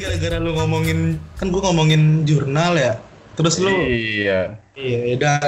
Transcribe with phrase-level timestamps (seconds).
[0.00, 0.98] Gara-gara lu ngomongin
[1.36, 2.96] kan gua ngomongin jurnal ya.
[3.36, 4.56] Terus lu Iya.
[4.72, 5.38] iya udah.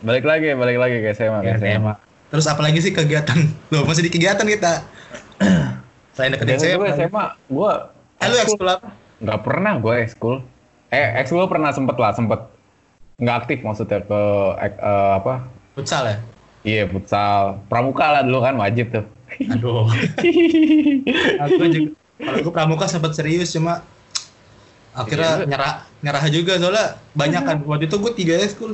[0.00, 1.38] Balik lagi, balik lagi ke SMA.
[1.40, 1.94] Ya, SMA.
[2.28, 3.38] Terus apalagi sih kegiatan?
[3.70, 4.82] Lu masih di kegiatan kita.
[6.14, 7.06] Selain deketin Biasanya gue saya.
[7.06, 7.72] SMA, gue
[8.18, 8.88] Eh lu ekskul apa?
[9.18, 10.34] nggak pernah gue ekskul.
[10.88, 12.42] Eh ekskul pernah sempet lah, sempet
[13.16, 14.20] nggak aktif maksudnya ke
[14.60, 15.46] ek- eh, apa?
[15.72, 16.16] Futsal ya?
[16.62, 19.06] Iya futsal, pramuka lah dulu kan wajib tuh.
[19.48, 19.86] Aduh.
[21.42, 21.90] Aku juga
[22.22, 23.82] kalau gue pramuka sempat serius cuma
[24.92, 25.46] akhirnya Iya.
[25.46, 28.72] nyerah nyerah juga soalnya banyak kan waktu itu gue tiga ekskul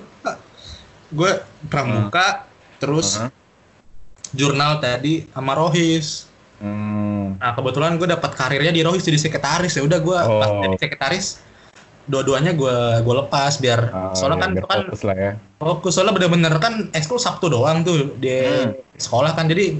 [1.08, 1.30] gue
[1.66, 2.44] pramuka
[2.76, 3.30] terus Heeh.
[4.32, 9.86] jurnal tadi sama rohis Hmm, nah kebetulan gue dapat karirnya di rohis jadi sekretaris ya
[9.86, 10.58] udah gue pas Oh.
[10.60, 11.38] jadi sekretaris
[12.04, 15.32] dua-duanya gue gue lepas biar ah, soalnya ya, kan biar kan fokus lah ya.
[15.54, 18.74] fokus soalnya bener-bener kan ekskul sabtu doang tuh di Hmm.
[18.98, 19.78] sekolah kan jadi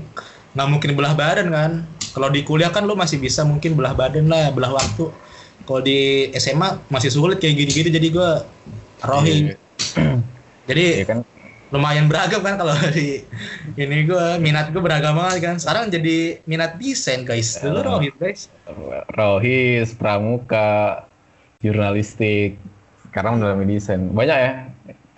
[0.57, 1.73] nggak mungkin belah badan kan?
[2.13, 5.13] Kalau di kuliah kan lu masih bisa mungkin belah badan lah belah waktu.
[5.69, 8.31] Kalau di SMA masih sulit kayak gini-gini jadi gue
[9.05, 9.45] rohing.
[9.53, 9.57] Iya,
[10.69, 11.19] jadi Iya kan,
[11.69, 13.21] lumayan beragam kan kalau di
[13.77, 15.57] ini gue minat gue beragam banget kan.
[15.61, 17.61] Sekarang jadi minat desain guys.
[17.61, 17.87] Dulu Ah.
[17.97, 18.49] rohing guys.
[19.13, 21.05] Rohis, pramuka,
[21.61, 22.57] jurnalistik.
[23.09, 24.09] Sekarang udah desain.
[24.13, 24.53] Banyak ya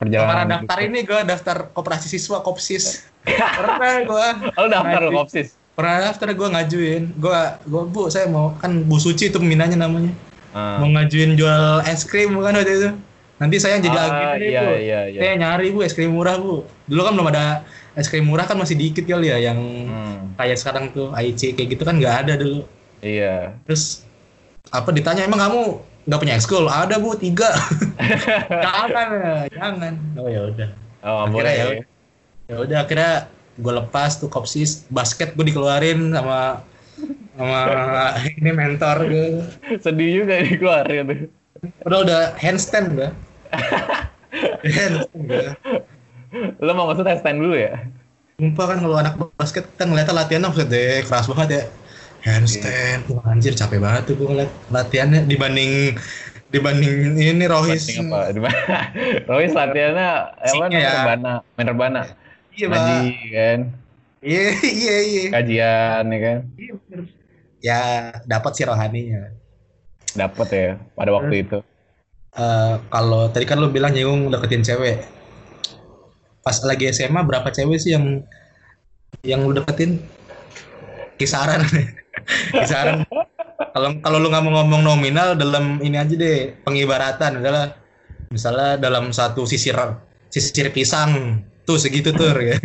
[0.00, 0.48] perjalanan.
[0.48, 5.16] daftar ini gue daftar koperasi siswa kopsis pernah gue Oh, lu daftar Ngaji.
[5.16, 5.48] kopsis.
[5.72, 10.12] pernah daftar gue ngajuin gue gue bu saya mau kan Bu Suci itu peminatnya namanya
[10.50, 10.76] Ah.
[10.76, 12.90] mau ngajuin jual es krim bukan waktu itu
[13.36, 15.20] nanti saya jadi Ah, agen nih, iya, bu iya, iya.
[15.20, 18.54] saya nyari bu es krim murah bu dulu kan belum ada es krim murah kan
[18.54, 22.34] masih dikit kali ya yang Hmm, kayak sekarang tuh AIC kayak gitu kan nggak ada
[22.34, 22.66] dulu
[23.00, 23.54] iya.
[23.62, 24.04] terus
[24.68, 25.60] apa ditanya emang kamu
[26.02, 27.48] nggak punya ekskul ada bu tiga
[28.64, 31.54] jangan ya jangan oh ya udah Oh, Akhirnya boleh.
[31.56, 31.66] ya
[32.50, 32.56] ya.
[32.66, 33.12] udah akhirnya
[33.60, 36.66] gue lepas tuh kopsis basket gue dikeluarin sama
[37.38, 37.60] sama
[38.42, 39.26] ini mentor gue
[39.78, 41.18] Sedih juga dikeluarin tuh.
[41.86, 43.10] udah udah handstand gue
[44.76, 45.48] handstand gue
[46.62, 47.74] Lu mau maksud stand dulu ya?
[48.38, 51.64] Sumpah kan kalau anak basket kita ngeliatnya latihannya maksud deh keras banget ya
[52.20, 55.96] handstand wah anjir capek banget tuh gue ngeliat latihannya dibanding
[56.50, 58.20] dibanding ini Rohis Banding apa?
[58.34, 58.76] Di mana?
[59.30, 60.66] Rohis latihannya apa ya.
[60.66, 62.02] main rebana, main rebana.
[62.54, 63.60] Iya Ngaji pak kan,
[64.20, 64.42] iya
[64.82, 66.38] iya iya kajian ya kan.
[66.56, 67.00] Iya, bener.
[67.60, 67.80] ya
[68.24, 69.36] dapat sih rohaninya
[70.16, 71.58] Dapat ya pada waktu itu.
[72.30, 75.02] Eh, kalau tadi kan lu bilang nyinggung deketin cewek.
[76.42, 78.22] Pas lagi SMA berapa cewek sih yang
[79.26, 80.02] yang lu deketin?
[81.18, 81.62] Kisaran.
[82.54, 83.06] Kisaran.
[83.70, 87.76] Kalau kalau lu nggak mau ngomong nominal dalam ini aja deh, pengibaratan adalah
[88.30, 89.74] misalnya dalam satu sisir
[90.30, 92.58] sisir pisang tuh segitu tuh ya.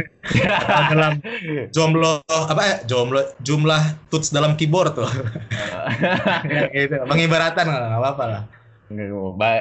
[0.89, 1.21] Dalam
[1.75, 2.75] jomblo apa ya?
[2.83, 5.05] Jomblo jumlah tuts dalam keyboard tuh.
[6.73, 6.95] Gitu.
[7.05, 8.41] Pengibaratan nggak apa-apa lah.
[8.89, 9.09] Nggak,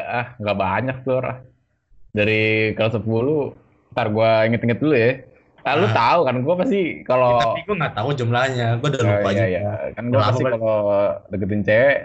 [0.02, 1.20] ah, nggak banyak tuh.
[2.10, 3.04] Dari kelas 10,
[3.92, 5.20] ntar gua inget-inget dulu ya.
[5.60, 5.92] Ah, lu Ah.
[5.92, 9.28] tahu kan gua pasti Ya, kalau tapi gue nggak tahu jumlahnya, gue udah Oh, lupa
[9.28, 9.46] iya, juga.
[9.48, 9.60] iya.
[9.92, 10.78] Kan lama pasti kalau
[11.26, 11.96] deketin cewek,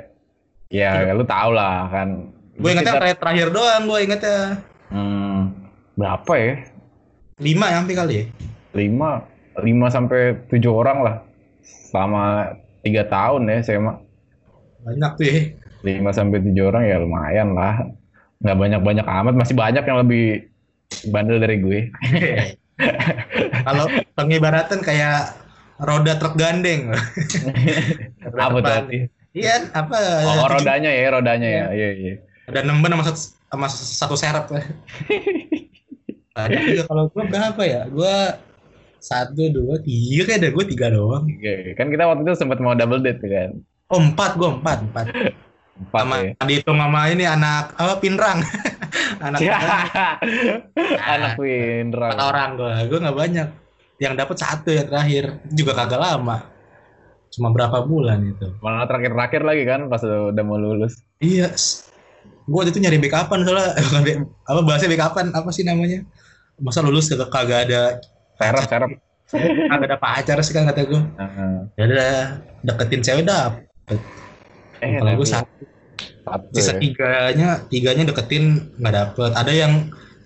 [0.71, 2.07] ya lu tau lah kan.
[2.56, 4.39] Gue ingetnya terakhir, terakhir doang, gue ingetnya
[4.89, 5.39] Hmm,
[5.94, 6.53] berapa ya?
[7.39, 8.23] Lima ya hampir kali ya.
[8.75, 9.23] Lima,
[9.63, 11.16] lima sampai tujuh orang lah.
[11.63, 13.94] Selama tiga tahun ya SMA.
[14.83, 15.35] Banyak tuh ya.
[15.83, 17.88] Lima sampai tujuh orang ya lumayan lah.
[18.39, 20.47] Nggak banyak-banyak amat, masih banyak yang lebih
[21.11, 21.79] bandel dari gue.
[23.67, 23.85] Kalau
[24.16, 25.35] pengibaratan kayak
[25.79, 26.91] roda truk gandeng.
[28.23, 29.07] Roda Apa tuh?
[29.29, 30.25] Iya, apa?
[30.25, 31.66] Oh, rodanya ya, rodanya ya.
[31.71, 32.13] Iya, iya.
[32.50, 34.45] Ada enam sama satu, sama satu serep.
[36.47, 37.81] Banyak juga kalau gue berapa ya?
[37.91, 38.16] Gue
[39.00, 41.25] satu, dua, tiga kayak ada gue tiga doang.
[41.27, 43.51] Oke, Kan kita waktu itu sempat mau double date kan.
[43.89, 45.05] Oh empat, gue empat, empat.
[45.79, 46.31] Empat sama ya.
[46.44, 48.44] dihitung sama ini anak apa pinrang.
[49.25, 49.81] anak pinrang.
[51.16, 52.11] Anak Windrang.
[52.13, 53.47] Empat orang gue, gue nggak banyak.
[54.00, 56.38] Yang dapat satu yang terakhir juga kagak lama.
[57.31, 58.51] Cuma berapa bulan itu?
[58.59, 61.00] Malah terakhir-terakhir lagi kan pas udah mau lulus.
[61.24, 61.53] Iya.
[62.50, 63.71] Gue waktu itu nyari backupan soalnya
[64.50, 66.03] apa bahasanya backupan apa sih namanya?
[66.59, 67.81] Masa lulus kagak kagak ada
[68.35, 68.89] Serap, serap.
[69.69, 71.01] kagak ada pacar sih kan kata gue.
[71.01, 71.53] Heeh.
[71.75, 72.13] Ya udah
[72.63, 74.00] deketin cewek dapet.
[74.79, 75.33] Eh, Kalau gue tapi
[76.23, 76.79] satu, sisa ya.
[76.79, 79.31] tiganya tiganya deketin nggak dapet.
[79.35, 79.73] Ada yang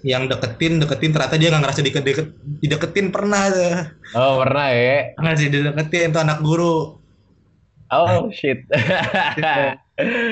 [0.04, 2.28] yang deketin deketin ternyata dia nggak ngerasa deket, deket,
[2.60, 3.48] dideketin pernah.
[4.14, 5.16] Oh, pernah ya.
[5.16, 7.00] nggak sih dideketin tuh anak guru
[7.94, 8.66] Oh, shit.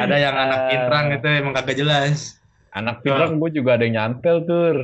[0.01, 2.40] ada yang anak pintrang itu emang kagak jelas
[2.71, 4.75] Anak pintar gue juga ada yang nyantel tur.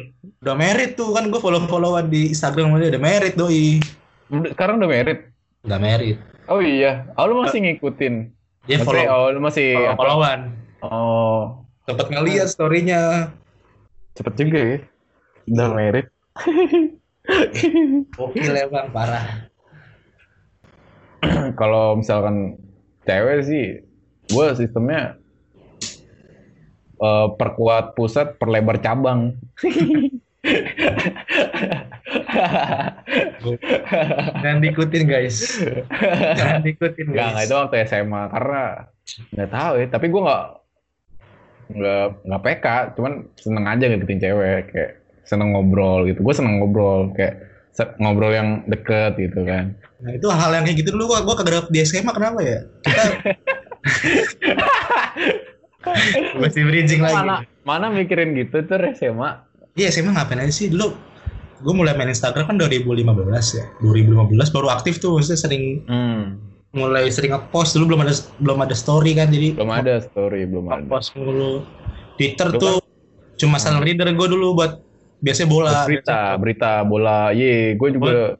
[0.44, 3.80] udah merit tuh kan gue follow followan di Instagram dia udah merit doi
[4.28, 5.20] Sekarang udah merit.
[5.64, 7.04] udah merit Oh iya.
[7.20, 8.32] Oh, lu masih ngikutin.
[8.72, 10.40] Dia Maksudnya, follow, oh, lu masih follow followan.
[10.80, 11.40] Oh,
[11.84, 13.32] Sempet ngeliat story-nya.
[14.16, 14.78] cepet juga ya.
[15.52, 16.08] Udah merit.
[18.16, 19.52] Gokil ya bang, parah.
[21.60, 22.56] Kalau misalkan
[23.04, 23.66] cewek sih,
[24.32, 25.20] gue sistemnya
[26.98, 29.38] eh, perkuat pusat, perlebar cabang.
[34.42, 35.38] Jangan diikutin guys.
[36.38, 37.32] Jangan diikutin Enggak, guys.
[37.34, 38.64] enggak itu waktu SMA karena
[39.34, 39.88] nggak tahu ya.
[39.92, 40.46] Tapi gue nggak
[41.68, 42.66] nggak nggak PK,
[42.96, 44.92] cuman seneng aja ngikutin cewek, kayak
[45.28, 46.24] seneng ngobrol gitu.
[46.24, 47.44] Gue seneng ngobrol, kayak
[48.00, 49.76] ngobrol yang deket gitu kan.
[50.02, 52.60] Nah itu hal yang kayak gitu dulu gua, gua kagak di SMA kenapa ya?
[52.86, 53.04] Kita
[56.42, 57.16] masih bridging lagi.
[57.16, 59.44] Mana mana mikirin gitu tuh SMA.
[59.78, 60.98] Iya SMA ngapain aja sih dulu?
[61.62, 63.06] Gue mulai main Instagram kan 2015
[63.58, 63.66] ya.
[63.82, 66.38] 2015 baru aktif tuh, maksudnya sering Hmm,
[66.74, 70.66] mulai sering ngepost dulu belum ada belum ada story kan jadi belum ada story, belum
[70.70, 70.86] ada.
[70.86, 71.66] ngepost mulu.
[72.18, 72.76] Twitter Lu tuh
[73.38, 74.82] cuma silent reader gue dulu buat
[75.22, 75.86] biasanya bola.
[75.86, 77.34] berita, berita bola.
[77.34, 78.38] Ye, gue juga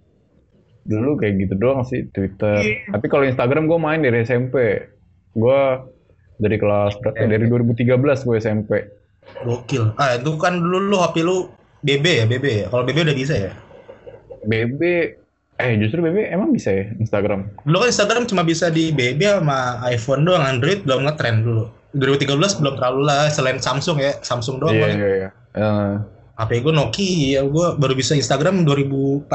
[0.88, 2.58] dulu kayak gitu doang sih Twitter.
[2.64, 2.98] Iya.
[2.98, 4.86] Tapi kalau Instagram gue main dari SMP.
[5.38, 5.62] Gue
[6.38, 7.18] dari kelas berapa?
[7.18, 7.28] ya?
[7.38, 8.72] Dari 2013 gue SMP.
[9.44, 9.94] Gokil.
[10.00, 11.52] Ah itu kan dulu lu HP lu
[11.84, 12.66] BB ya BB ya.
[12.72, 13.52] Kalau BB udah bisa ya.
[14.48, 14.82] BB
[15.58, 17.50] eh justru BB emang bisa ya Instagram.
[17.66, 21.66] Dulu kan Instagram cuma bisa di BB sama iPhone doang, Android belum ngetrend dulu.
[21.98, 24.76] 2013 belum terlalu lah, selain Samsung ya, Samsung doang.
[24.76, 25.00] Iya paling.
[25.02, 25.30] iya iya.
[25.58, 25.94] Eh,
[26.38, 29.26] HP gue Nokia, gue baru bisa Instagram 2014.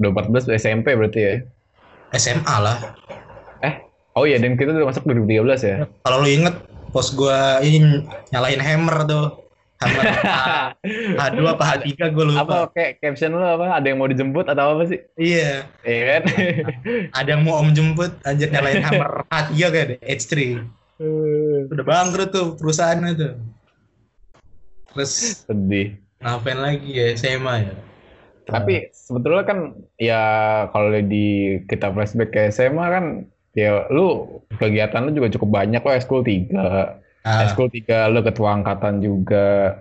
[0.00, 1.34] 2014 SMP berarti ya.
[2.16, 2.96] SMA lah.
[4.14, 5.76] Oh iya dan kita udah masuk 2013 ya.
[6.06, 6.54] Kalau lu inget,
[6.94, 9.26] post gue ini nyalain hammer tuh.
[9.82, 10.38] Hammer H,
[11.18, 12.40] H2 apa H3 gue lupa.
[12.46, 13.74] Apa kayak caption lu apa?
[13.74, 15.02] Ada yang mau dijemput atau apa sih?
[15.18, 16.22] Iya, Iya kan?
[17.18, 20.32] ada yang mau om jemput, anjir nyalain hammer H3 kayak deh, H3.
[21.74, 23.34] Udah bangkrut tuh perusahaannya tuh.
[24.94, 25.98] Terus Sedih.
[26.22, 27.74] ngapain lagi ya SMA ya?
[28.46, 29.58] Tapi sebetulnya kan
[29.98, 30.22] ya
[30.70, 33.04] kalau di kita flashback ke SMA kan
[33.54, 37.00] ya lu kegiatan lu juga cukup banyak lo eskul 3.
[37.24, 39.80] Ah, Eskul 3 lu ketua angkatan juga.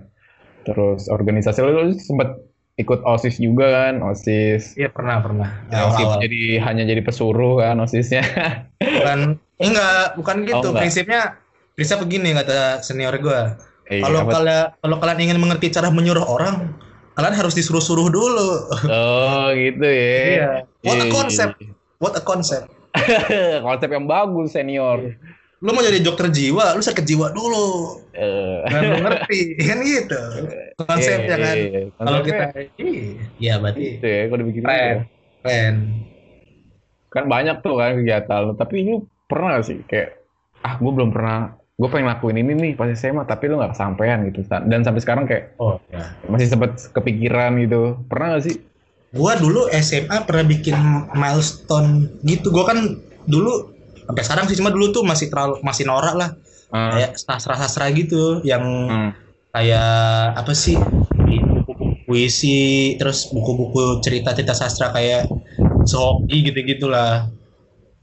[0.63, 2.39] Terus organisasi lu, lu sempet
[2.73, 4.73] ikut OSIS juga kan, OSIS.
[4.73, 5.49] iya pernah pernah.
[5.67, 6.21] Ya, OSIS Awal-awal.
[6.23, 8.23] jadi hanya jadi pesuruh kan OSISnya.
[8.79, 9.19] bukan
[9.59, 10.81] enggak bukan gitu Oh, enggak.
[10.81, 11.21] prinsipnya
[11.73, 13.41] prinsip begini kata senior gue
[13.83, 16.71] Eh, kalau kalian kalau kalian ingin mengerti cara menyuruh orang
[17.13, 18.49] kalian harus disuruh-suruh dulu
[18.87, 20.15] Oh gitu ya.
[20.23, 20.51] Iya.
[20.81, 21.53] What a Iya, concept.
[21.59, 22.79] iya, what a concept iya.
[23.65, 25.17] Konsep yang bagus senior.
[25.63, 28.03] lu mau jadi dokter jiwa lu sakit jiwa dulu.
[28.11, 29.39] Eh, dan lu ngerti
[29.71, 30.21] kan gitu.
[30.75, 31.55] Konsepnya iya, kan.
[31.55, 31.81] iya.
[31.95, 32.45] kalau kita
[33.39, 33.53] iya.
[33.63, 33.83] Berarti.
[33.95, 34.97] Gitu ya kalau dibikin keren.
[35.39, 35.75] keren.
[37.07, 39.79] Kan banyak tuh kan kegiatan tapi lu pernah gak sih?
[39.87, 40.19] Kayak
[40.67, 41.55] ah gue belum pernah.
[41.79, 44.43] Gue pengen lakuin ini nih pas SMA tapi lu nggak kesampaian gitu.
[44.67, 48.03] Dan sampai sekarang kayak oh ya masih sempet kepikiran gitu.
[48.11, 48.59] Pernah gak sih
[49.13, 50.75] gua dulu SMA pernah bikin
[51.13, 52.49] milestone gitu.
[52.49, 52.97] Gua kan
[53.29, 53.71] dulu
[54.03, 56.29] sampai sekarang sih cuma dulu tuh masih terlalu masih norak lah.
[56.73, 59.11] Ah, kayak sastra-sastra gitu yang hmm.
[59.53, 65.29] kayak apa sih buku-buku puisi terus buku-buku cerita-cerita sastra kayak
[65.85, 67.29] Sohoki gitu-gitulah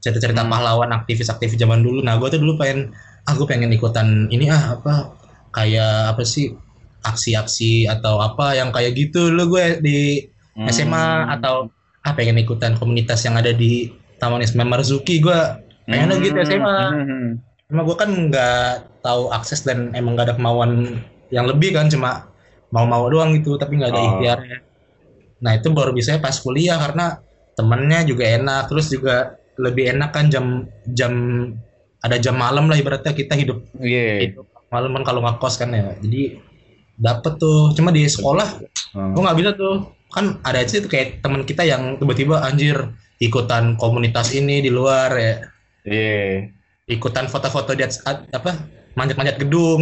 [0.01, 0.51] cerita-cerita Hmm.
[0.55, 1.99] pahlawan aktivis-aktivis zaman dulu.
[2.01, 2.95] Nah gue tuh dulu pengen
[3.27, 5.13] ah gue pengen ikutan ini ah apa
[5.53, 6.55] kayak apa sih
[7.05, 9.29] aksi-aksi atau apa yang kayak gitu.
[9.29, 10.30] Lo gue di
[10.67, 10.91] SMA
[11.23, 11.33] Hmm.
[11.33, 11.55] atau
[12.01, 15.39] ah pengen ikutan komunitas yang ada di Taman Ismail Marzuki gue
[15.85, 17.29] pengen gitu SMA Hmm.
[17.67, 18.67] Emang gue kan nggak
[18.99, 22.27] tahu akses dan emang nggak ada kemauan yang lebih kan cuma
[22.67, 24.07] mau-mau doang gitu tapi nggak ada Oh.
[24.11, 24.57] ikhtiarnya.
[25.39, 30.27] Nah itu baru bisa pas kuliah karena temennya juga enak terus juga lebih enak kan
[30.27, 31.13] jam jam
[31.99, 34.27] ada jam malam lah ibaratnya kita hidup Iya.
[34.27, 36.39] hidup malam kan kalau nggak kos kan ya jadi
[36.95, 38.47] dapet tuh cuma di sekolah
[38.91, 39.11] Hmm.
[39.13, 39.75] gue nggak bisa tuh
[40.11, 45.09] kan ada aja tuh kayak teman kita yang tiba-tiba anjir ikutan komunitas ini di luar
[45.13, 45.33] ya
[45.81, 46.51] Iya.
[46.87, 48.53] ikutan foto-foto di atas at- apa
[48.91, 49.81] manjat-manjat gedung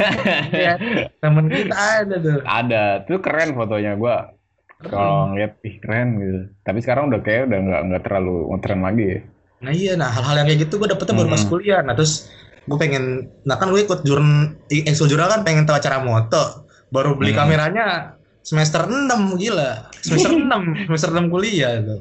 [0.52, 0.74] ya,
[1.16, 1.70] temen kita
[2.02, 4.34] ada tuh Ada, tuh keren fotonya gua.
[4.80, 6.40] Kalau ngeliat, ih keren gitu.
[6.60, 9.20] Tapi sekarang udah kayak udah nggak nggak terlalu ngetren lagi ya.
[9.60, 11.52] nah iya nah hal-hal yang kayak gitu gue dapetnya baru pas Hmm.
[11.52, 12.32] kuliah nah terus
[12.64, 13.04] gue pengen
[13.44, 17.44] nah kan gue ikut jurn ekskul jurnal kan pengen tahu cara moto baru beli Hmm.
[17.44, 18.16] kameranya
[18.50, 19.06] semester 6
[19.38, 22.00] gila semester 6 semester 6 kuliah tuh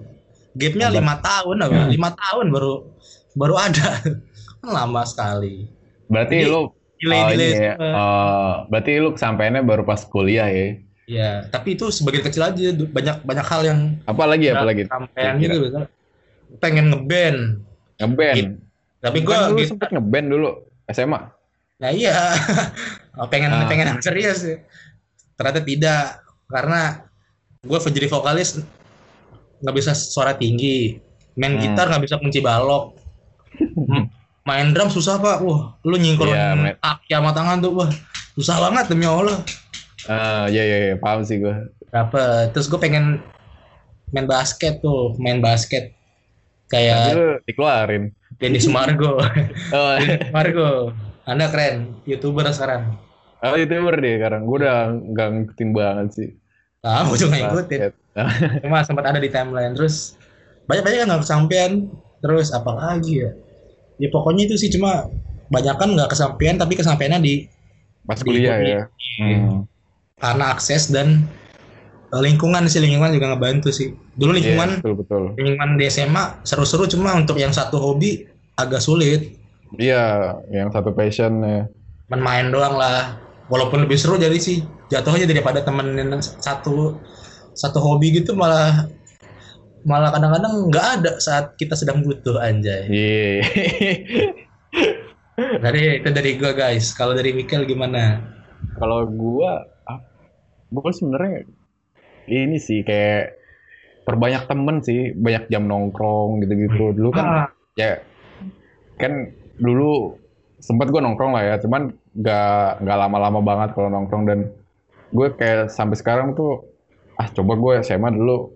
[0.57, 2.73] gapnya lima tahun apa lima tahun baru
[3.37, 5.69] baru ada kan lama sekali
[6.09, 7.73] Berarti Jadi, lu delay oh, delay ini ya.
[7.77, 10.67] Oh, berarti lu kesampaiannya baru pas kuliah ya.
[11.05, 14.89] ya tapi itu sebagian kecil aja banyak banyak hal yang Apa lagi apa lagi?
[14.89, 15.85] sampean gitu misalnya.
[16.57, 17.61] pengen ngeband
[17.99, 18.57] Ngeband.
[18.99, 20.49] Tapi gue dulu sempet ngeband dulu
[20.89, 21.19] SMA.
[21.77, 22.33] Nah iya,
[23.31, 23.67] pengen Ah.
[23.67, 24.57] pengen serius sih.
[25.35, 27.05] Ternyata tidak, karena
[27.61, 28.59] gue jadi vokalis
[29.59, 30.97] nggak bisa suara tinggi,
[31.35, 31.61] main Hmm.
[31.61, 32.95] gitar nggak bisa kunci balok,
[34.49, 35.43] main drum susah pak.
[35.43, 37.89] Wah, lu nyingkulin Iya, main- kaki sama tangan tuh, wah
[38.33, 39.37] susah banget demi Allah.
[40.07, 41.53] Ah, iya iya iya, paham sih gue.
[41.91, 42.55] Dapet.
[42.55, 43.19] Terus gue pengen
[44.09, 45.93] main basket tuh, main basket
[46.71, 48.15] kayak lu dikeluarin.
[48.39, 49.19] Denny Sumargo.
[49.75, 50.95] Oh, Denny Sumargo,
[51.27, 52.95] anda keren, youtuber sekarang.
[53.39, 54.47] oh youtuber deh sekarang.
[54.47, 56.29] Gue udah nggak ngikutin banget sih.
[56.81, 57.79] Gue juga ngikutin.
[58.63, 60.15] Cuma sempat ada di timeline terus
[60.63, 61.71] banyak banyak yang nggak kesampaian
[62.19, 63.31] terus apa lagi ya
[63.97, 65.09] ya pokoknya itu sih cuma
[65.47, 67.33] banyak kan nggak kesampaian tapi kesampaiannya di
[68.03, 68.85] Pas Di kuliah kuliah.
[69.17, 69.25] ya.
[69.33, 69.65] Hmm.
[70.15, 71.25] karena akses dan
[72.09, 75.23] eh, lingkungan sih lingkungan juga ngebantu sih dulu Iya, lingkungan betul betul.
[75.35, 79.35] lingkungan di SMA seru-seru cuma untuk yang satu hobi agak sulit
[79.73, 81.65] Iya, yang satu passion ya.
[82.07, 83.17] main main doang lah
[83.47, 86.97] walaupun lebih seru jadi sih jatuhnya daripada temenin satu
[87.53, 88.89] satu hobi gitu malah
[89.87, 93.41] malah kadang-kadang nggak ada saat kita sedang butuh anjay Iya.
[95.39, 96.91] Dari itu dari gua guys.
[96.91, 98.19] Kalau dari Mikel gimana?
[98.75, 100.03] Kalau gua, ah,
[100.67, 101.47] gua sebenarnya
[102.27, 103.39] ini sih kayak
[104.03, 106.91] perbanyak temen sih, banyak jam nongkrong gitu-gitu.
[106.91, 107.47] Dulu kan Ah,
[107.79, 108.03] ya
[108.99, 110.19] kan dulu
[110.59, 114.51] sempat gue nongkrong lah ya cuman nggak nggak lama-lama banget kalau nongkrong dan
[115.09, 116.69] gue kayak sampai sekarang tuh
[117.19, 118.53] ah coba gue SMA dulu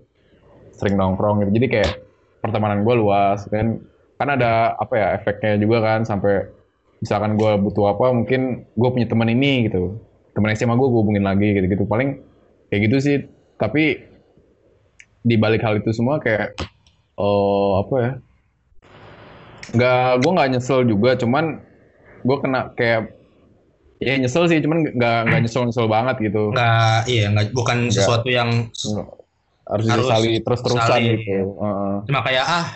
[0.74, 1.52] sering nongkrong gitu.
[1.62, 1.92] Jadi kayak
[2.40, 3.82] pertemanan gue luas kan.
[4.14, 6.48] Kan ada apa ya efeknya juga kan sampai
[7.04, 10.00] misalkan gue butuh apa mungkin gue punya teman ini gitu.
[10.32, 12.22] Teman SMA gue gue hubungin lagi gitu gitu paling
[12.70, 13.18] kayak gitu sih.
[13.60, 14.00] Tapi
[15.24, 16.56] di balik hal itu semua kayak
[17.16, 18.12] oh apa ya
[19.74, 21.18] nggak gue nggak nyesel juga.
[21.20, 21.60] Cuman
[22.24, 23.23] gue kena kayak
[24.04, 27.96] ya nyesel sih cuman nggak nggak nyesel nyesel banget gitu nggak iya nggak bukan Nggak.
[28.04, 28.50] sesuatu yang
[29.64, 31.96] harus Harus disesali terus terusan gitu Heeh.
[32.12, 32.68] cuma kayak ah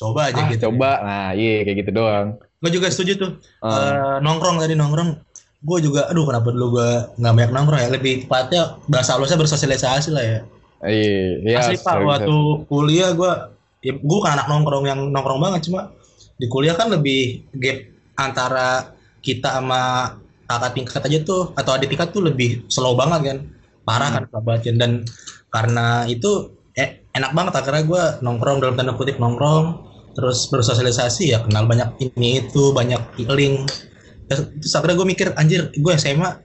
[0.00, 0.62] coba aja ah, gitu.
[0.72, 3.30] coba nah iya kayak gitu doang Gue juga setuju tuh.
[3.64, 3.92] Heeh.
[3.96, 5.16] Eh, nongkrong tadi nongkrong.
[5.60, 7.88] Gue juga, aduh kenapa dulu gue nggak banyak nongkrong ya?
[7.92, 10.40] Lebih tepatnya bahasa halusnya bersosialisasi lah ya.
[10.80, 12.36] iya iya Asli pak, waktu
[12.72, 13.32] kuliah gue,
[13.84, 15.92] ya, gue bukan anak nongkrong yang nongkrong banget cuma
[16.40, 17.84] di kuliah kan lebih gap
[18.16, 20.16] antara kita sama
[20.50, 23.38] kakak tingkat aja tuh atau adik tingkat tuh lebih slow banget kan
[23.86, 24.92] parah kan sahabatnya dan
[25.54, 29.86] karena itu eh, enak banget akhirnya gue nongkrong dalam tanda kutip nongkrong.
[30.10, 32.98] Terus bersosialisasi ya kenal banyak ini itu banyak
[33.30, 33.70] link
[34.30, 36.38] terus akhirnya gue mikir anjir gue SMA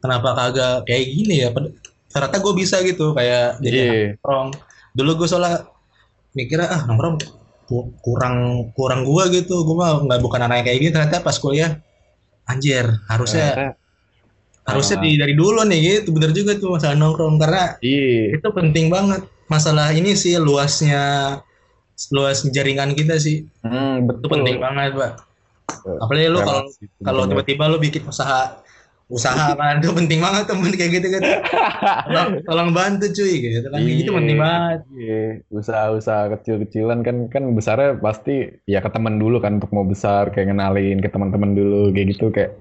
[0.00, 1.48] kenapa kagak kayak gini ya?
[2.12, 3.92] Ternyata gue bisa gitu kayak jadi Iya.
[4.20, 4.48] nongkrong.
[4.96, 5.64] Dulu gue soalnya
[6.36, 7.16] mikirnya ah nongkrong
[7.66, 10.92] ku- kurang kurang gua gitu gua mah nggak bukan anak kayak gini.
[10.94, 11.80] Ternyata pas kuliah
[12.46, 13.84] anjir harusnya Ternyata-
[14.66, 16.10] harusnya di dari dulu nih gitu.
[16.10, 18.34] Bener juga tuh masalah nongkrong karena iya.
[18.34, 19.22] itu penting banget.
[19.46, 21.38] Masalah ini sih luasnya
[22.10, 23.46] luas jaringan kita sih.
[23.62, 24.28] Hmm, itu betul.
[24.34, 25.12] penting banget pak.
[26.02, 28.58] Apalagi lu kalau itu kalau tiba-tiba lu bikin usaha
[29.06, 31.22] usaha kan itu penting banget temen kayak gitu kan.
[32.10, 33.66] Tolong, tolong bantu cuy gitu.
[33.70, 34.16] Kan itu Iya.
[34.18, 34.80] penting banget.
[34.90, 40.34] Iya, usaha-usaha kecil-kecilan kan kan besarnya pasti ya ke teman dulu kan untuk mau besar
[40.34, 42.58] kayak ngenalin ke teman-teman dulu kayak gitu kayak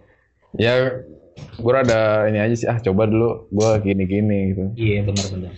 [0.55, 1.01] ya
[1.35, 4.63] gue ada ini aja sih ah coba dulu gue gini-gini gitu.
[4.79, 5.51] iya benar-benar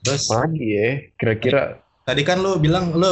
[0.00, 0.30] terus?
[0.30, 1.62] Apalagi ya kira-kira
[2.06, 3.10] tadi kan lu bilang lu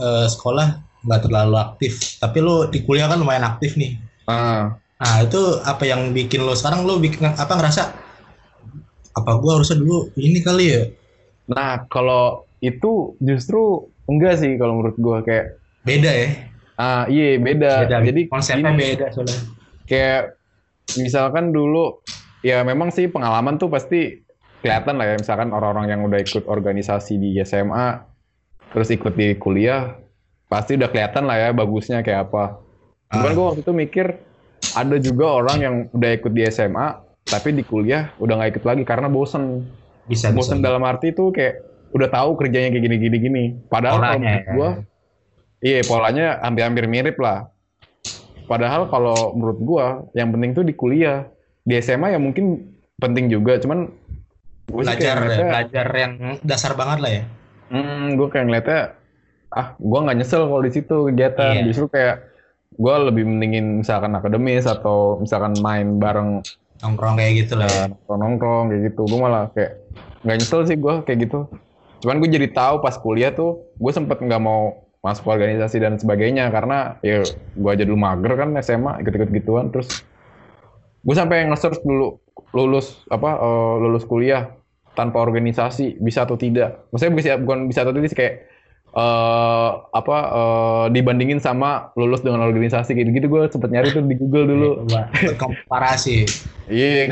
[0.00, 0.66] eh, sekolah
[1.06, 4.00] nggak terlalu aktif tapi lu di kuliah kan lumayan aktif nih.
[4.26, 7.82] Ah nah itu apa yang bikin lu sekarang lu bikin apa ngerasa
[9.10, 10.82] apa gua harusnya dulu ini kali ya?
[11.50, 15.46] Nah kalau itu justru enggak sih kalau menurut gue kayak
[15.82, 16.28] beda ya?
[16.76, 19.38] Ah iya beda, beda jadi konsepnya gini, beda soalnya.
[19.88, 20.22] kayak
[20.96, 22.00] misalkan dulu
[22.40, 24.20] ya memang sih pengalaman tuh pasti
[24.60, 28.04] kelihatan lah ya misalkan orang-orang yang udah ikut organisasi di SMA
[28.70, 29.96] terus ikut di kuliah
[30.46, 32.60] pasti udah kelihatan lah ya bagusnya kayak apa.
[33.10, 33.34] Cuman Ah.
[33.34, 34.06] gue waktu itu mikir
[34.76, 36.86] ada juga orang yang udah ikut di SMA
[37.26, 39.66] tapi di kuliah udah nggak ikut lagi karena bosen.
[40.10, 41.62] bisa bisa Bosen dalam arti tuh kayak
[41.94, 43.44] udah tahu kerjanya kayak gini-gini gini.
[43.70, 44.52] Padahal kalau Polanya menurut ya.
[44.58, 44.70] gua
[45.62, 47.46] iya polanya hampir-hampir mirip lah.
[48.50, 49.86] Padahal kalau menurut gua
[50.18, 51.30] yang penting tuh di kuliah.
[51.62, 53.86] Di SMA ya mungkin penting juga, cuman
[54.66, 56.12] gua belajar ya, ngeliatnya, belajar yang
[56.42, 57.24] dasar banget lah ya
[57.70, 58.80] hmm, gua kayak ngeliatnya
[59.50, 61.54] ah gua nggak nyesel kalau di situ kegiatan.
[61.58, 61.66] Iya.
[61.70, 62.14] Justru kayak
[62.78, 66.44] gua lebih mendingin misalkan akademis atau misalkan main bareng
[66.80, 67.84] nongkrong kayak gitu lah ya.
[67.92, 69.02] nongkrong nongkrong kayak gitu.
[69.06, 69.72] Gue malah kayak
[70.24, 71.40] nggak nyesel sih gue kayak gitu.
[72.00, 76.52] Cuman gue jadi tahu pas kuliah tuh gue sempet nggak mau masuk organisasi dan sebagainya
[76.52, 77.24] karena ya
[77.56, 79.68] gue aja dulu mager kan SMA ikut-ikut gituan.
[79.72, 80.04] Terus
[81.04, 82.20] gue sampai nge-search dulu
[82.56, 84.56] lulus apa uh, lulus kuliah
[84.96, 86.88] tanpa organisasi bisa atau tidak.
[86.92, 88.34] Maksudnya bisa bukan bisa atau tidak sih kayak
[88.94, 94.16] uh, apa uh, dibandingin sama lulus dengan organisasi gitu gitu gue sempet nyari tuh di
[94.18, 94.70] Google dulu.
[95.42, 96.26] Komparasi
[96.70, 97.10] iya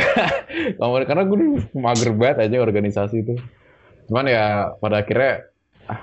[1.08, 3.34] karena gue dulu mager banget aja organisasi itu
[4.08, 5.50] cuman ya pada akhirnya
[5.90, 6.00] ah,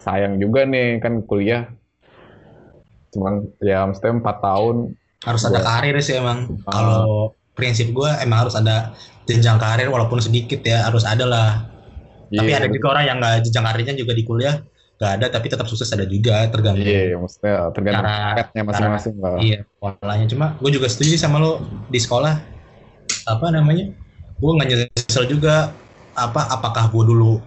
[0.00, 1.68] sayang juga nih kan kuliah.
[3.12, 4.96] Cuman ya mesti empat tahun.
[5.20, 6.48] Harus ada karir sih emang.
[6.64, 7.04] Uh, kalau
[7.52, 8.96] prinsip gue emang harus ada
[9.28, 11.50] jenjang karir walaupun sedikit ya harus ada lah.
[12.32, 14.56] Yeah, tapi ada juga orang yang nggak jenjang karirnya juga di kuliah
[15.02, 19.34] nggak ada tapi tetap sukses ada juga tergantung iya yeah, maksudnya tergantung cara, masing-masing lah.
[19.42, 20.26] iya polanya.
[20.30, 21.58] Cuma gue juga setuju sama lo
[21.90, 22.38] di sekolah
[23.26, 23.90] apa namanya
[24.38, 25.74] gue nggak nyesel juga
[26.14, 27.42] apa apakah gue dulu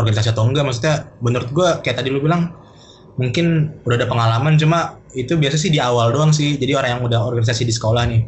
[0.00, 0.64] organisasi atau enggak.
[0.64, 2.56] Maksudnya menurut gue kayak tadi lo bilang
[3.20, 6.56] mungkin udah ada pengalaman cuma itu biasa sih di awal doang sih.
[6.56, 8.24] Jadi orang yang udah organisasi di sekolah nih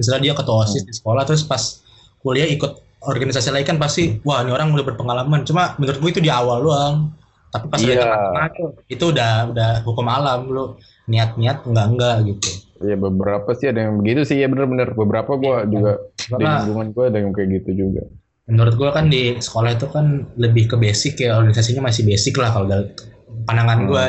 [0.00, 0.88] misalnya dia ketua osis hmm.
[0.88, 1.84] di sekolah terus pas
[2.24, 5.44] kuliah ikut organisasi lain kan pasti wah ini orang udah berpengalaman.
[5.44, 7.12] Cuma menurut gue itu di awal doang
[7.48, 7.96] tapi pas yeah.
[7.96, 8.48] udah
[8.92, 10.64] itu udah udah hukum alam lu
[11.08, 15.50] niat-niat enggak enggak gitu Iya beberapa sih ada yang begitu sih ya bener-bener beberapa gue
[15.50, 18.06] ya, juga di lingkungan gue ada yang kayak gitu juga.
[18.46, 22.54] Menurut gue kan di sekolah itu kan lebih ke basic ya organisasinya masih basic lah
[22.54, 22.86] kalau dari
[23.50, 23.88] pandangan hmm.
[23.90, 24.04] gue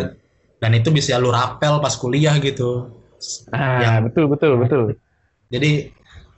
[0.62, 2.94] dan itu bisa lu rapel pas kuliah gitu.
[3.50, 4.94] Ah yang, betul betul betul.
[5.50, 5.90] Jadi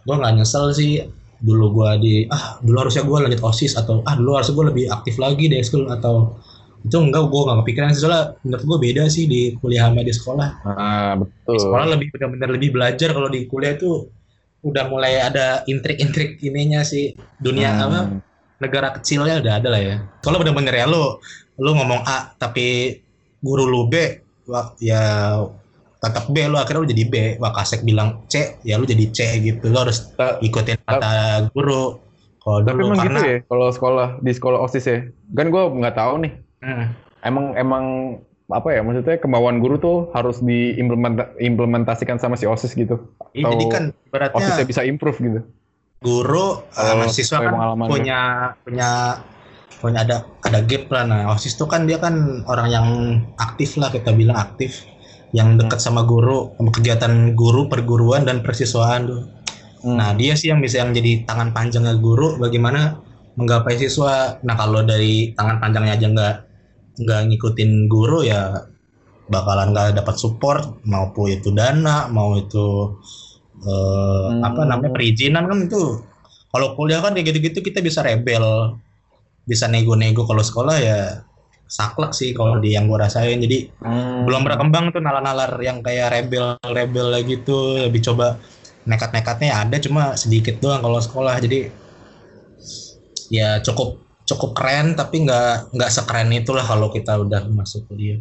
[0.08, 1.04] gue nggak nyesel sih
[1.44, 4.86] dulu gue di ah dulu harusnya gue lanjut osis atau ah dulu harusnya gue lebih
[4.88, 6.40] aktif lagi di school atau
[6.82, 8.02] itu enggak gue gak kepikiran sih.
[8.02, 10.50] Soalnya menurut gue beda sih di kuliah sama di sekolah.
[10.66, 11.54] Ah betul.
[11.56, 13.10] Di sekolah lebih benar-benar lebih belajar.
[13.14, 14.10] Kalau di kuliah itu
[14.62, 17.14] udah mulai ada intrik-intrik ininya sih.
[17.38, 17.84] Dunia hmm.
[17.86, 18.00] apa
[18.62, 19.96] negara kecilnya udah ada lah ya.
[20.26, 21.22] Kalau benar-benar ya lo
[21.62, 22.98] lo ngomong A tapi
[23.42, 23.96] guru lu B
[24.82, 25.02] ya
[26.02, 27.16] tetap B lu akhirnya lu jadi B.
[27.38, 29.70] Wah kasek bilang C ya lu jadi C gitu.
[29.70, 30.10] Lu harus
[30.42, 32.02] ikutin kata guru.
[32.42, 35.06] Kalau tapi emang karena, gitu ya kalau sekolah di sekolah osis ya?
[35.38, 36.86] Kan gue nggak tahu nih hmm.
[37.26, 37.86] emang emang
[38.52, 43.00] apa ya maksudnya kemauan guru tuh harus diimplementasikan sama si osis gitu
[43.32, 45.40] iya, jadi kan beratnya osisnya bisa improve gitu
[46.04, 47.54] guru uh, mahasiswa kan
[47.88, 48.20] punya
[48.68, 48.90] punya
[49.80, 52.88] punya ada ada gap lah nah osis tuh kan dia kan orang yang
[53.40, 54.84] aktif lah kita bilang aktif
[55.32, 55.88] yang dekat hmm.
[55.92, 59.22] sama guru, sama kegiatan guru, perguruan dan persiswaan tuh.
[59.82, 59.98] Hmm.
[59.98, 63.00] Nah, dia sih yang bisa yang jadi tangan panjangnya guru bagaimana
[63.40, 64.38] menggapai siswa.
[64.44, 66.36] Nah, kalau dari tangan panjangnya aja nggak
[67.00, 68.68] nggak ngikutin guru ya
[69.32, 73.00] bakalan nggak dapat support maupun itu dana, mau itu
[73.64, 74.44] eh, hmm.
[74.44, 76.04] apa namanya perizinan kan itu.
[76.52, 78.76] Kalau kuliah kan kayak gitu-gitu kita bisa rebel,
[79.48, 80.28] bisa nego-nego.
[80.28, 81.24] Kalau sekolah ya
[81.72, 83.40] saklek sih kalau di yang gue rasain.
[83.40, 84.28] Jadi hmm.
[84.28, 87.80] belum berkembang tuh nalar-nalar yang kayak rebel-rebel gitu.
[87.88, 88.36] Lebih coba
[88.84, 91.40] nekat-nekatnya ada cuma sedikit doang kalau sekolah.
[91.40, 91.72] Jadi
[93.32, 98.20] ya cukup cukup keren tapi nggak nggak sekeren itulah kalau kita udah masuk kuliah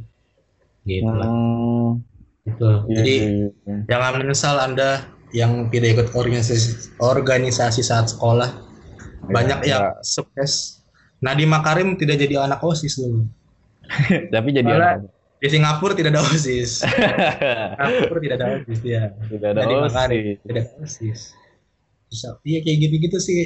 [0.85, 1.91] gitu lah hmm.
[2.49, 4.91] gitu iya, jadi yeah, yeah, jangan menyesal anda
[5.31, 10.05] yang tidak ikut organisasi organisasi saat sekolah iya, banyak yeah, yang yeah.
[10.05, 10.83] sukses
[11.21, 13.29] Nadiem Makarim tidak jadi anak osis dulu
[14.35, 15.03] Tapi jadi Malah,
[15.41, 16.85] di Singapura tidak ada OSIS.
[17.81, 19.03] Singapura tidak ada OSIS ya.
[19.17, 19.95] Tidak ada Jadi OSIS.
[19.95, 21.21] Makanya, tidak ada OSIS.
[22.45, 23.39] Iya kayak gitu-gitu sih.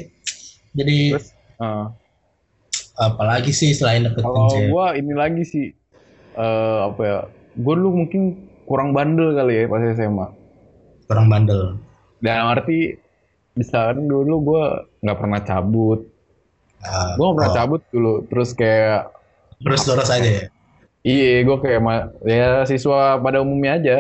[0.74, 1.28] Jadi Terus,
[1.62, 1.92] uh,
[2.94, 5.66] apalagi sih selain deketin Kalau gua ini lagi sih
[6.38, 7.18] uh, apa ya?
[7.54, 10.26] Gue dulu mungkin kurang bandel kali ya pas SMA.
[11.06, 11.78] Kurang bandel.
[12.22, 12.98] Dan arti
[13.54, 14.64] misalkan dulu gue
[15.06, 16.00] nggak pernah cabut.
[16.82, 17.56] Uh, gue nggak pernah oh.
[17.56, 18.14] cabut dulu.
[18.30, 19.14] Terus kayak
[19.64, 20.44] Terus lurus aja ya?
[21.04, 21.80] Iya, gue kayak
[22.24, 23.98] ya siswa pada umumnya aja.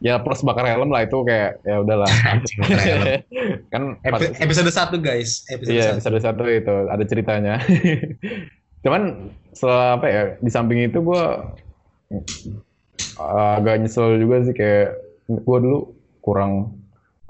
[0.00, 2.08] Ya plus bakar helm lah itu kayak ya udahlah.
[3.70, 5.46] kan Epi episode satu guys.
[5.46, 7.54] Episode iya, episode satu itu ada ceritanya.
[8.84, 11.24] Cuman setelah apa ya di samping itu gue
[13.20, 14.98] agak nyesel juga sih kayak
[15.30, 16.74] gue dulu kurang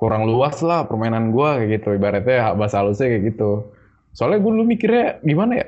[0.01, 3.69] kurang luas lah permainan gue kayak gitu ibaratnya bahasa halusnya kayak gitu.
[4.17, 5.67] Soalnya gue dulu mikirnya gimana ya?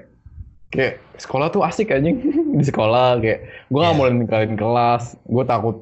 [0.73, 2.09] kayak sekolah tuh asik aja
[2.59, 4.01] di sekolah kayak gue nggak yeah.
[4.01, 5.77] mau ninggalin kelas gue takut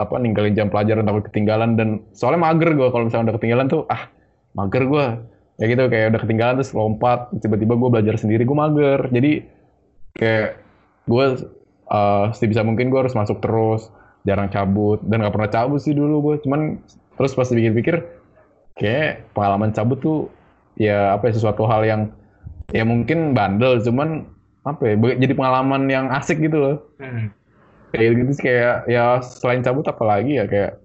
[0.00, 3.84] apa ninggalin jam pelajaran takut ketinggalan dan soalnya mager gue kalau misalnya udah ketinggalan tuh
[3.92, 4.08] ah
[4.54, 5.06] mager gue
[5.60, 9.00] ya gitu kayak udah ketinggalan terus lompat tiba-tiba gue belajar sendiri gue mager.
[9.12, 9.44] Jadi
[10.16, 10.48] kayak
[11.04, 11.26] gue
[11.92, 13.92] uh, sebisa mungkin gue harus masuk terus
[14.24, 15.04] jarang cabut.
[15.04, 16.80] Dan gak pernah cabut sih dulu gue cuman
[17.20, 18.00] terus pas dipikir-pikir
[18.80, 20.18] kayak pengalaman cabut tuh
[20.80, 22.02] ya apa ya sesuatu hal yang
[22.72, 23.76] ya mungkin bandel.
[23.84, 24.24] Cuman
[24.64, 26.76] apa ya jadi pengalaman yang asik gitu loh.
[26.96, 27.32] Hmm.
[27.90, 30.78] kayak gitu sih kayak ya selain cabut apa lagi ya kayak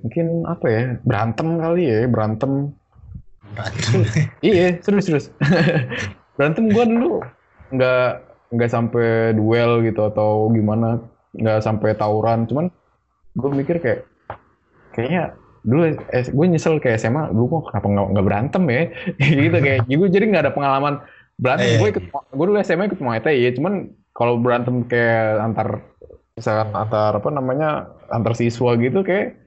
[0.00, 2.72] mungkin apa ya berantem kali ya berantem.
[3.52, 4.00] Berantem.
[4.40, 5.26] iya serius serius.
[6.40, 7.20] Berantem gua dulu
[7.72, 8.08] nggak
[8.52, 11.04] nggak sampai duel gitu atau gimana
[11.36, 12.48] nggak sampai tawuran.
[12.48, 12.72] Cuman
[13.32, 14.00] gue mikir kayak
[14.92, 18.82] kayaknya dulu eh, gue nyesel kayak SMA dulu kok kenapa nggak nggak berantem ya?
[19.44, 20.94] Gitu kayak gue jadi nggak ada pengalaman
[21.36, 21.68] berantem.
[21.68, 21.94] Iya, gue iya.
[21.96, 25.68] ikut gue dulu SMA ikut Muay Thai ya cuman kalau berantem kayak antar
[26.36, 29.41] misalkan antar apa namanya antar siswa gitu kayak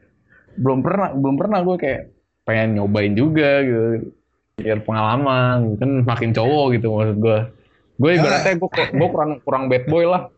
[0.59, 2.01] belum pernah belum pernah gue kayak
[2.45, 4.11] pengen nyobain juga gitu
[4.55, 7.39] biar pengalaman kan makin cowok gitu maksud gue
[7.99, 10.31] gue ibaratnya gue gue kurang kurang bad boy lah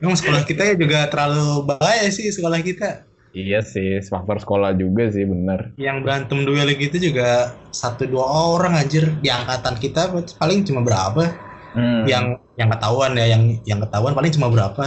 [0.00, 3.04] Emang sekolah kita ya juga terlalu bahaya sih sekolah kita.
[3.32, 8.76] iya sih faktor sekolah juga sih bener Yang berantem duel gitu juga satu dua orang
[8.76, 11.32] anjir di angkatan kita paling cuma berapa?
[11.72, 12.04] Hmm.
[12.04, 14.84] Yang yang ketahuan ya, yang yang ketahuan paling cuma berapa.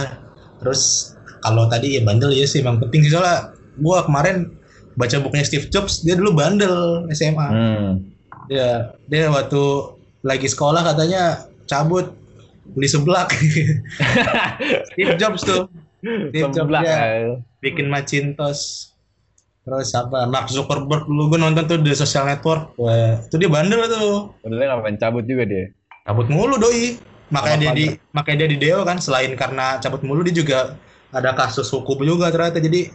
[0.62, 4.52] Terus kalau tadi ya bandel ya sih emang penting sih soalnya gua kemarin
[4.96, 7.48] baca bukunya Steve Jobs dia dulu bandel SMA.
[7.48, 7.92] Hmm.
[8.48, 9.62] Dia dia waktu
[10.24, 12.16] lagi sekolah katanya cabut
[12.72, 13.30] beli seblak.
[14.92, 15.68] Steve Jobs tuh.
[16.02, 16.96] Steve Jobs dia
[17.60, 18.94] bikin Macintosh.
[19.66, 20.30] Terus apa?
[20.30, 22.78] Mark Zuckerberg dulu gue nonton tuh di social network.
[22.78, 24.30] Wah, itu dia bandel tuh.
[24.46, 25.74] Sebenarnya ngapain cabut juga dia.
[26.06, 27.02] Cabut mulu doi.
[27.34, 30.78] Makanya dia di makanya dia di Deo kan selain karena cabut mulu dia juga
[31.10, 32.94] ada kasus hukum juga ternyata jadi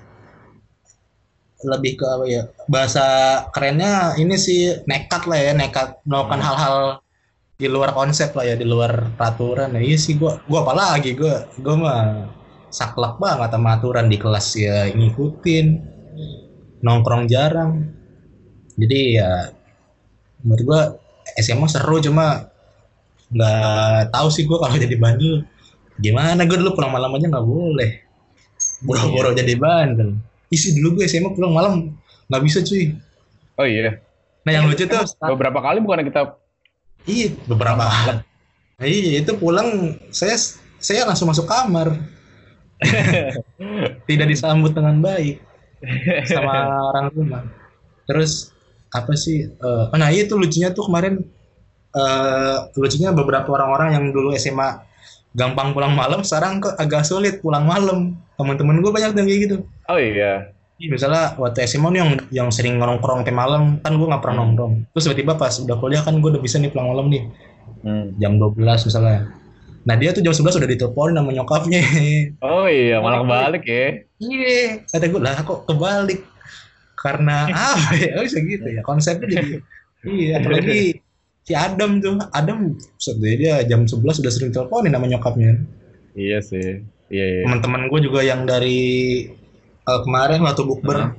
[1.65, 3.06] lebih ke apa ya bahasa
[3.54, 6.47] kerennya ini sih nekat lah ya nekat melakukan Hmm.
[6.47, 6.78] hal-hal
[7.62, 9.78] di luar konsep lah ya di luar peraturan.
[9.78, 12.02] Ya iya sih gua gua apalagi gua gua mah
[12.74, 15.67] saklek banget sama aturan di kelas ya ngikutin
[16.82, 17.93] nongkrong jarang.
[18.82, 19.54] Jadi ya
[20.41, 20.82] menurut gua
[21.38, 22.50] SMA seru cuma
[23.30, 25.45] nggak tahu sih gua kalau jadi bandel.
[26.02, 26.50] Gimana?
[26.50, 27.91] Gua dulu pulang malam aja nggak boleh.
[28.82, 31.74] Boro-boro jadi bandel isi dulu gue SMA pulang malam
[32.28, 32.94] nggak bisa cuy
[33.60, 34.00] Oh iya.
[34.42, 36.34] nah yang lucu tuh Beberapa kali bukan kita
[37.06, 38.22] Iya, beberapa kali.
[38.78, 40.38] Nah, iya, itu pulang saya
[40.78, 41.98] saya langsung masuk kamar.
[44.10, 45.42] Tidak disambut dengan baik
[46.30, 46.54] sama
[46.94, 47.44] orang rumah.
[48.06, 48.54] Terus
[48.94, 49.50] apa sih?
[49.50, 51.22] eh, oh, nah itu lucunya tuh kemarin
[51.92, 54.80] eh lucunya beberapa orang-orang yang dulu SMA
[55.32, 58.20] gampang pulang malam sekarang kok agak sulit pulang malam.
[58.36, 59.58] Teman-teman gue banyak yang kayak gitu.
[59.88, 60.52] Oh iya.
[60.82, 64.89] Misalnya waktu SMA nih yang yang sering nongkrong sampai malam kan gue nggak pernah nongkrong.
[64.91, 67.24] Terus tiba-tiba pas udah kuliah kan gue udah bisa nih pulang malam nih
[67.82, 68.13] Hmm.
[68.22, 69.34] jam 12 misalnya.
[69.89, 71.82] Nah dia tuh jam 11 udah diteleponin sama nyokapnya.
[72.46, 73.86] Oh iya, malah kebalik ya.
[74.22, 76.22] Iya, kata gue lah kok kebalik.
[76.94, 78.22] Karena apa ya?
[78.22, 78.82] Oh, bisa gitu ya.
[78.86, 79.54] Konsepnya jadi
[80.13, 81.02] iya, apalagi
[81.46, 82.18] si Adam tuh.
[82.32, 82.78] Adam
[83.20, 85.58] dia jam 11 udah sering teleponin sama nyokapnya.
[86.14, 86.86] Iya sih.
[87.12, 87.42] Iya iya.
[87.48, 88.82] Teman-teman gue juga yang dari
[89.84, 91.12] eh, kemarin waktu bukber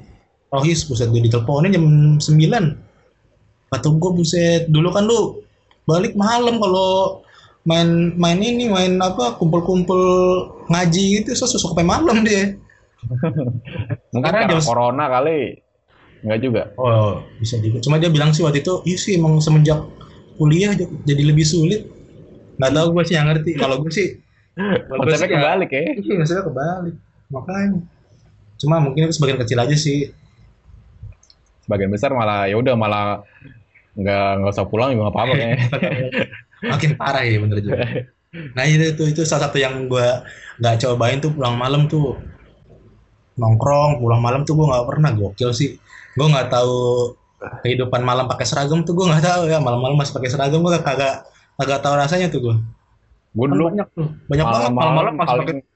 [0.53, 1.85] Rohis buset gue diteleponin jam
[2.21, 3.73] 9.
[3.73, 5.41] Kata gue buset, dulu kan lu
[5.89, 7.25] balik malam kalau
[7.65, 9.99] main main ini main apa kumpul-kumpul
[10.67, 12.53] ngaji gitu so suka sampai malam dia.
[14.13, 15.57] Mungkin Karena karena jam- corona kali.
[16.23, 16.63] Enggak juga.
[16.79, 17.83] Oh, bisa juga.
[17.83, 19.83] Cuma dia bilang sih waktu itu, iya sih emang semenjak
[20.43, 20.75] kuliah
[21.07, 21.87] jadi lebih sulit.
[22.59, 23.55] Nggak tahu gue sih yang ngerti.
[23.55, 24.19] Kalau gue sih,
[24.59, 25.81] kalau gue Konsepnya sih ya- kebalik ya.
[26.03, 26.97] Iya, maksudnya kebalik.
[27.31, 27.79] Makanya.
[28.59, 30.11] Cuma mungkin itu sebagian kecil aja sih.
[31.63, 33.23] Sebagian besar malah ya udah malah
[33.95, 35.67] nggak nggak usah pulang juga nggak apa-apa kayaknya.
[36.75, 37.87] Makin parah ya bener juga.
[38.33, 40.07] Nah itu itu, itu salah satu yang gue
[40.59, 42.19] nggak cobain tuh pulang malam tuh
[43.39, 45.79] nongkrong pulang malam tuh gue nggak pernah gokil sih.
[46.15, 46.77] Gue nggak tahu
[47.63, 51.27] kehidupan malam pakai seragam tuh gue nggak tahu ya malam-malam masih pakai seragam gue kagak
[51.59, 52.57] kagak tahu rasanya tuh gue.
[53.33, 55.71] Gue Kan dulu banyak tuh banyak banget malam-malam paling pakai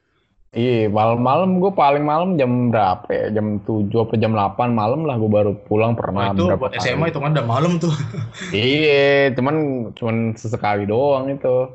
[0.57, 3.29] Iya, malam-malam gue paling malam jam berapa ya?
[3.29, 6.72] Jam 7 apa jam 8 malam lah gue baru pulang pernah Nah, itu berapa buat
[6.81, 7.92] SMA itu kan udah malam tuh.
[8.57, 9.57] Iya, cuman
[9.92, 11.68] cuman sesekali doang itu.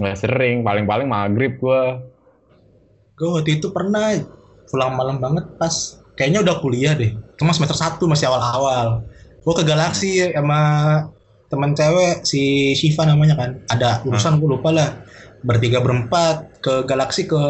[0.00, 1.82] Nggak sering, paling-paling maghrib gue.
[3.20, 4.16] Gue waktu itu pernah
[4.64, 7.12] pulang malam banget pas kayaknya udah kuliah deh.
[7.36, 9.04] Cuma semester 1 masih awal-awal.
[9.42, 10.60] Gue ke Galaxy sama
[11.46, 13.50] teman cewek si Shiva namanya kan.
[13.68, 15.02] Ada urusan gue lupa lah.
[15.40, 17.42] Bertiga berempat ke Galaxy ke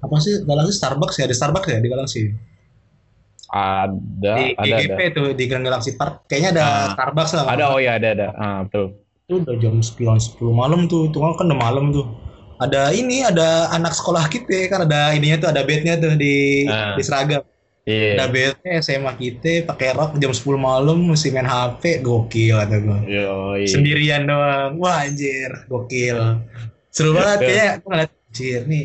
[0.00, 2.22] apa sih Galaxy Starbucks ya ada Starbucks ya di Galaxy
[3.46, 5.12] Ada, di ada, GGP ada.
[5.12, 6.86] tuh di Grand Galaxy Park kayaknya ada Ah.
[6.90, 8.28] Starbucks lah Ada, oh iya ada, ada.
[8.32, 8.96] Ah, betul.
[9.22, 12.02] itu udah jam 9 10 malam tuh itu kan udah malam tuh
[12.58, 16.98] ada ini ada anak sekolah kita kan ada ininya tuh ada bednya tuh di Ah.
[16.98, 17.44] di seragam
[17.90, 18.24] Iya.
[18.28, 23.66] bednya SMA kita pakai rok jam 10 malam mesti main HP gokil kata gue Yoi.
[23.66, 26.38] sendirian doang wah anjir gokil
[26.88, 28.84] seru banget kayaknya gue ngeliat Anjir nih.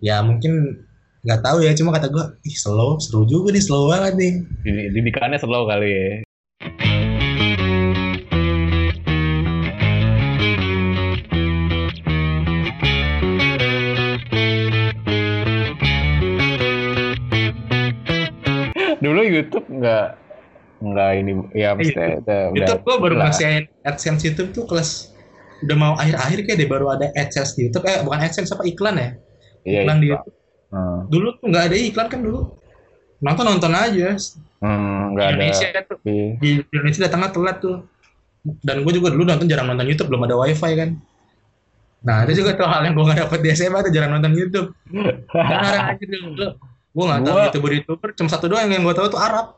[0.00, 0.80] Ya mungkin
[1.20, 4.32] nggak tahu ya, cuma kata gue, ih slow, seru juga nih, slow banget nih.
[4.64, 6.24] Didi- Didikannya slow kali ya.
[19.20, 20.06] Dulu YouTube nggak
[20.80, 25.12] nggak ini ya maksudnya udah, udah YouTube gue baru ngasihin AdSense YouTube tuh kelas
[25.60, 27.84] udah mau akhir-akhir kayak deh baru ada AdSense di YouTube.
[27.84, 29.10] Eh bukan AdSense apa iklan ya?
[29.68, 30.12] Iya, iklan di iya.
[30.16, 30.36] YouTube.
[30.70, 32.40] Hmm, Dulu tuh nggak ada iklan kan dulu.
[33.20, 34.08] Nonton nonton aja.
[34.64, 35.36] hmm, ada.
[35.36, 36.26] Indonesia tuh Iya.
[36.40, 37.76] di Indonesia datangnya telat tuh.
[38.64, 40.90] Dan gue juga dulu nonton jarang nonton YouTube belum ada WiFi kan.
[42.00, 44.72] Nah itu juga tuh hal yang gue nggak dapet di SMA tuh jarang nonton YouTube.
[45.28, 46.48] Jarang aja dulu.
[46.90, 49.56] Gue nggak tahu Gua- youtuber youtuber cuma satu doang yang gue tahu tuh Arab.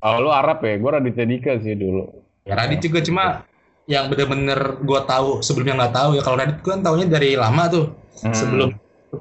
[0.00, 0.74] Oh lu Arab ya?
[0.74, 2.08] Gue Raditya Dika sih dulu.
[2.42, 3.44] Ya Radit juga cuma
[3.84, 7.64] yang bener-bener gue tahu sebelumnya nggak tahu ya kalau Radit gue kan taunya dari lama
[7.66, 7.86] tuh
[8.20, 8.32] Hmm.
[8.32, 8.70] sebelum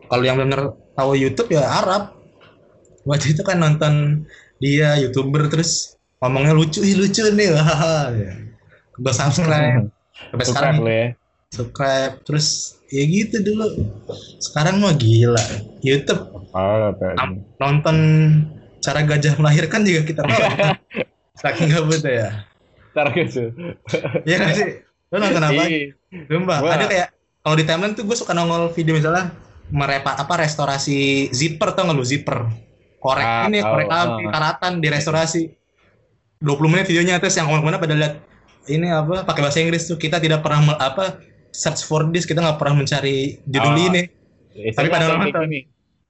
[0.05, 0.61] kalau yang bener
[0.93, 2.15] tahu YouTube ya Arab
[3.01, 4.23] waktu itu kan nonton
[4.57, 8.31] dia youtuber terus ngomongnya lucu ih lucu nih hahaha ya.
[8.93, 9.87] gue subscribe
[10.29, 11.07] sampai sekarang lu ya.
[11.49, 13.67] subscribe terus ya gitu dulu.
[14.37, 15.41] Sekarang mah gila.
[15.79, 16.21] YouTube.
[16.49, 16.89] Oh,
[17.57, 17.97] nonton
[18.79, 20.41] cara gajah melahirkan juga kita tahu
[21.41, 22.43] saking gabut ya.
[22.91, 23.53] Ntar gitu.
[24.23, 24.67] Iya nggak sih?
[25.07, 25.63] Lo nonton apa?
[25.63, 25.93] Iya.
[26.25, 27.07] Sumpah, Gua- ada kayak
[27.39, 29.29] kalau di timeline tuh gue suka nongol video misalnya
[29.69, 32.03] merepa apa restorasi zipper tau nggak lu?
[32.03, 32.49] Zipper.
[32.97, 33.69] Korek Ah, ini tahu.
[33.69, 34.31] korek api Ah.
[34.31, 35.41] karatan di restorasi.
[36.39, 38.13] 20 menit videonya terus yang ke mana-mana pada lihat
[38.65, 39.21] ini apa?
[39.21, 41.19] Pakai bahasa Inggris tuh kita tidak pernah apa
[41.51, 43.85] search for this kita nggak pernah mencari judul Ah.
[43.85, 44.03] ini
[44.69, 45.45] Tapi pada nonton.
[45.45, 45.61] gini.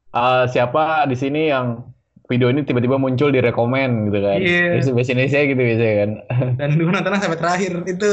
[0.09, 1.85] Eh, siapa di sini yang
[2.25, 4.37] video ini tiba-tiba muncul di rekomen gitu kan?
[4.37, 4.65] Iya.
[4.77, 6.09] Itu bahasa Indonesia gitu biasanya kan.
[6.59, 8.09] dan dulu nontonnya sampai terakhir itu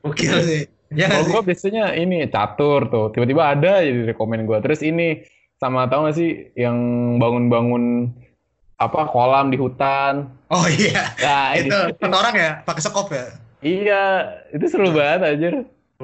[0.00, 4.58] gokil sih ya Kalau gue biasanya ini catur tuh, tiba-tiba ada aja di rekomen gue.
[4.60, 5.24] Terus ini
[5.56, 6.76] sama tau gak sih yang
[7.16, 8.08] bangun-bangun
[8.76, 10.32] apa kolam di hutan?
[10.48, 13.26] oh iya Nah, itu ini- satu orang ya pakai sekop ya
[13.60, 14.04] iya,
[14.50, 15.48] itu seru banget aja.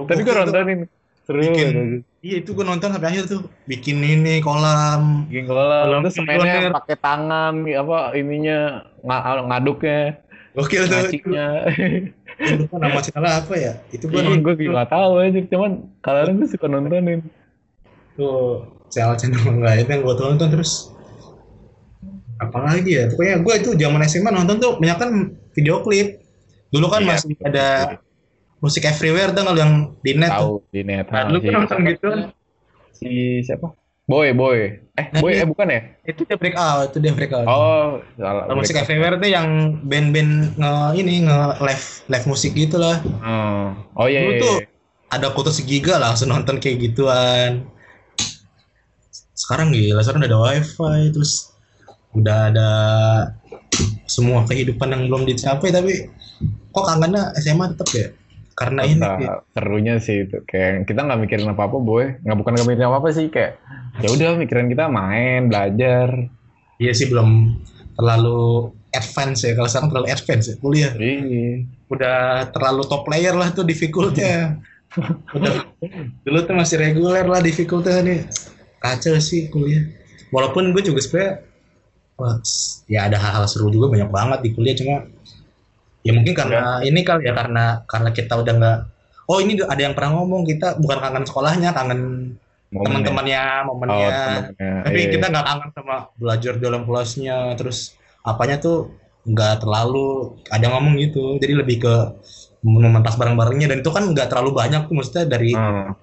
[0.06, 0.38] Tapi gue tuh.
[0.44, 0.80] nontonin.
[1.28, 3.44] Seru bikin iya itu gue nonton sampai akhir tuh.
[3.68, 5.28] Bikin ini kolam.
[5.28, 8.58] Bikin kolam, Kolam terus mainnya pakai tangan, apa ininya
[9.04, 10.16] ng- ngaduknya,
[10.56, 11.04] gokil tuh.
[11.04, 11.46] Ngaciknya.
[12.72, 13.72] Nama channel apa ya.
[13.92, 14.40] Itu gue nonton.
[14.40, 17.20] gue gak tahu aja, cuman kadang gue suka nontonin.
[18.16, 19.38] tuh channel channel
[19.78, 20.90] itu yang gue tonton terus
[22.40, 23.04] apalagi ya?
[23.12, 25.10] Pokoknya gue itu zaman SMA nonton tuh banyak kan
[25.52, 26.24] video klip.
[26.72, 27.68] Dulu kan Iya, masih ada
[28.58, 30.38] musik everywhere tuh kalau yang di net tuh.
[30.60, 31.06] Tahu di net.
[31.06, 32.08] nah, gue Si- nonton gitu
[32.90, 33.08] Si
[33.42, 33.70] siapa?
[34.04, 34.88] Boy, Boy.
[34.94, 35.44] Eh, Nah, Boy, iya.
[35.44, 35.80] eh bukan ya?
[36.02, 38.48] itu dia break out itu dia break out Oh, salah.
[38.50, 39.46] Musik everywhere tuh yang
[39.82, 44.40] band-band nge ini nge live live musik gitu lah Oh, oh iya, Dulu iya.
[44.40, 44.66] tuh iya.
[45.08, 47.68] ada kutu segiga langsung nonton kayak gituan.
[49.32, 51.32] Sekarang gila, sekarang udah ada wifi, terus
[52.10, 52.68] udah ada
[54.04, 56.10] semua kehidupan yang belum dicapai, tapi
[56.68, 58.06] kok kangennya SMA tetap ya?
[58.58, 59.06] Karena ini
[59.54, 62.98] serunya sih itu kayak kita nggak mikirin apa apa boy nggak bukan nggak mikirin apa
[62.98, 63.54] apa sih kayak
[64.02, 66.26] ya udah mikirin kita main belajar
[66.78, 67.58] Iya sih belum
[67.98, 69.52] terlalu advance ya.
[69.58, 70.92] Kalau sekarang terlalu advance ya kuliah.
[70.94, 74.62] iya Udah terlalu top player lah tuh difficultnya.
[75.36, 75.52] udah
[76.24, 78.20] dulu tuh masih reguler lah difficultnya nih.
[78.78, 79.82] Kacau sih kuliah.
[80.30, 81.42] Walaupun gue juga sebenarnya
[82.90, 85.06] ya ada hal-hal seru juga banyak banget di kuliah cuma
[86.02, 88.78] ya mungkin karena ini kali ya karena karena kita udah nggak
[89.28, 92.00] oh ini ada yang pernah ngomong kita bukan kangen sekolahnya kangen
[92.68, 92.84] Momennya.
[92.84, 94.72] teman-temannya oh, momennya temennya.
[94.84, 95.10] tapi Iya.
[95.16, 97.78] kita nggak kangen sama belajar dalam kelasnya terus
[98.20, 98.92] apanya tuh
[99.24, 101.94] nggak terlalu ada ngomong gitu jadi lebih ke
[102.60, 105.96] mementas bareng-barengnya dan itu kan nggak terlalu banyak tuh maksudnya dari Hmm.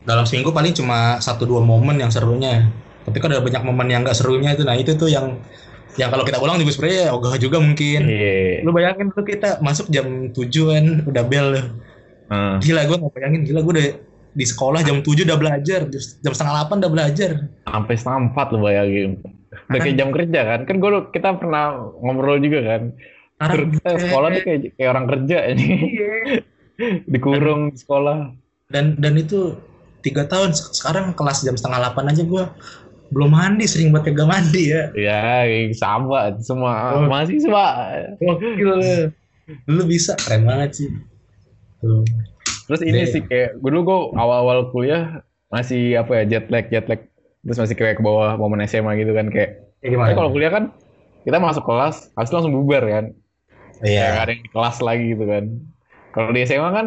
[0.00, 2.70] dalam seminggu paling cuma satu dua momen yang serunya
[3.04, 5.36] tapi kan ada banyak momen yang nggak serunya itu nah itu tuh yang
[6.00, 8.00] yang kalau kita ulang juga sebenarnya ya ogah juga mungkin.
[8.08, 8.64] Iya.
[8.64, 11.48] lu bayangin tuh kita masuk jam 7 kan udah bel.
[12.30, 12.56] Hmm.
[12.62, 13.40] gila gue nggak bayangin.
[13.44, 13.88] Gila gue udah
[14.30, 15.80] di sekolah jam 7 udah belajar.
[15.92, 17.30] Jam setengah 8 udah belajar.
[17.68, 19.20] Sampai setengah empat lo bayangin.
[19.68, 20.60] Udah kayak jam kerja kan?
[20.64, 21.64] Kan gue kita pernah
[22.00, 22.82] ngobrol juga kan?
[23.40, 26.12] Kita sekolah tuh kayak kayak orang kerja ini Iya.
[27.12, 28.32] dikurung di sekolah.
[28.70, 29.58] Dan dan itu
[30.00, 30.54] tiga tahun.
[30.54, 32.44] Se- sekarang kelas jam setengah 8 aja gue
[33.10, 34.82] belum mandi sering buat kagak mandi ya.
[34.94, 36.94] Ya sama semua.
[36.94, 37.10] Oh.
[37.10, 37.64] mahasiswa
[38.22, 38.70] gokil.
[39.66, 40.88] Lu bisa keren banget sih.
[41.82, 42.04] Tuh.
[42.70, 43.10] terus ini Iya.
[43.10, 47.02] sih kayak gue dulu gue awal-awal kuliah masih apa ya jet lag jet lag.
[47.42, 49.64] Terus masih kayak ke bawah momen SMA gitu kan kayak.
[49.82, 50.14] Ya, gimana?
[50.14, 50.70] Kalau kuliah kan
[51.26, 53.04] kita masuk kelas habis itu langsung bubar kan.
[53.82, 54.14] Iya.
[54.14, 55.44] Nggak ada yang di kelas lagi gitu kan.
[56.14, 56.86] Kalau di SMA kan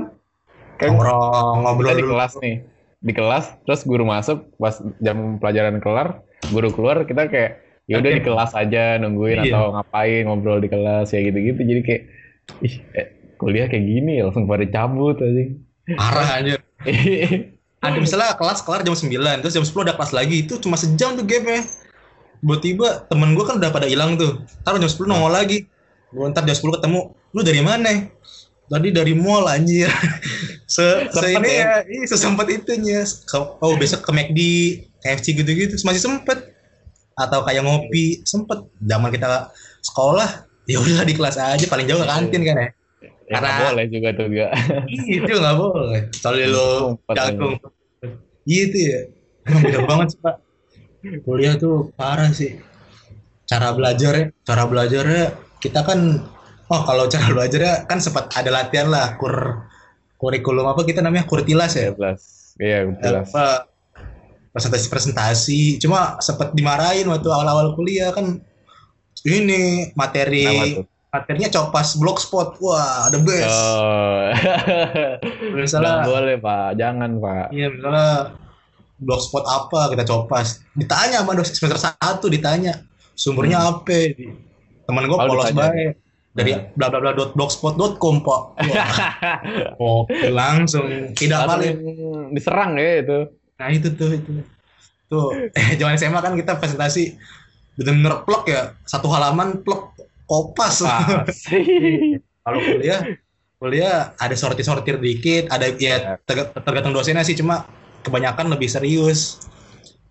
[0.79, 2.55] kan nongkrong ngobrol kita di kelas nih
[3.03, 8.11] di kelas terus guru masuk pas jam pelajaran kelar guru keluar kita kayak ya udah
[8.15, 8.17] Oke.
[8.17, 9.51] di kelas aja nungguin Iya.
[9.51, 12.01] atau ngapain ngobrol di kelas ya gitu-gitu jadi kayak
[12.63, 15.51] ih eh, kuliah kayak gini langsung pada cabut aja
[15.83, 16.63] Parah anjir.
[17.83, 20.47] Ada misalnya kelas kelar jam 9, terus jam 10 ada kelas lagi.
[20.47, 21.67] Itu cuma sejam tuh gapnya.
[22.39, 24.39] Tiba-tiba temen gue kan udah pada hilang tuh.
[24.63, 25.67] Taruh jam 10 nongol lagi.
[26.15, 27.11] Gue ntar jam 10 ketemu.
[27.35, 28.07] Lu dari mana?
[28.71, 29.89] Tadi dari mall anjir.
[30.63, 31.61] Se, se ini ya?
[31.61, 33.05] ya, iya sesempet itunya.
[33.61, 34.39] Oh besok ke McD,
[35.05, 35.77] KFC gitu-gitu.
[35.85, 36.49] Masih sempet.
[37.13, 38.65] Atau kayak ngopi, sempet.
[38.81, 39.53] Zaman kita
[39.85, 41.61] sekolah, ya udah di kelas aja.
[41.69, 42.69] Paling jauh ke kantin kan ya.
[43.29, 44.51] ya Karena- boleh juga tuh gak
[45.05, 46.01] Itu nggak boleh.
[46.17, 46.67] Soalnya lo
[47.13, 47.53] jagung.
[48.49, 48.99] Gitu ya.
[49.45, 50.35] Emang beda banget sih Pak.
[51.21, 52.57] Kuliah tuh parah sih.
[53.45, 55.23] Cara belajarnya, cara belajarnya
[55.59, 56.23] kita kan,
[56.71, 59.65] oh kalau cara belajarnya kan sempat ada latihan lah kur
[60.21, 61.27] kurikulum apa kita namanya?
[61.27, 61.91] Kurtilas ya.
[61.91, 63.67] jelas iya jelas Apa?
[64.53, 65.61] Presentasi presentasi.
[65.81, 68.37] Cuma sempat dimarahin waktu awal-awal kuliah kan
[69.25, 70.77] ini materi
[71.09, 72.61] materinya copas blogspot.
[72.61, 73.49] Wah the best.
[73.49, 74.29] Oh.
[75.57, 77.45] misalnya Nggak boleh pak, jangan pak.
[77.49, 78.09] Iya misalnya
[79.01, 79.89] blogspot apa?
[79.89, 82.85] Kita copas ditanya sama dosen semester satu ditanya
[83.17, 84.13] sumbernya apa?
[84.85, 85.97] Teman gue Oh, polos ditanya.
[86.33, 88.41] Dari bla bla bla dot blogspot.com pak.
[89.79, 91.13] Oke langsung.
[91.13, 91.77] Tidak valid.
[92.33, 93.19] diserang ya itu.
[93.53, 94.31] nah itu tuh itu.
[95.07, 95.29] Tuh.
[95.53, 97.13] Eh zaman SMA kan kita presentasi
[97.77, 98.61] bener-bener plek ya.
[98.89, 99.93] Satu halaman plek
[100.25, 100.81] kopas.
[102.43, 103.01] Kalau kuliah
[103.61, 107.37] kuliah ada sortir-sortir dikit ada ya terg- tergantung dosennya sih.
[107.37, 107.69] Cuma
[108.01, 109.45] kebanyakan lebih serius.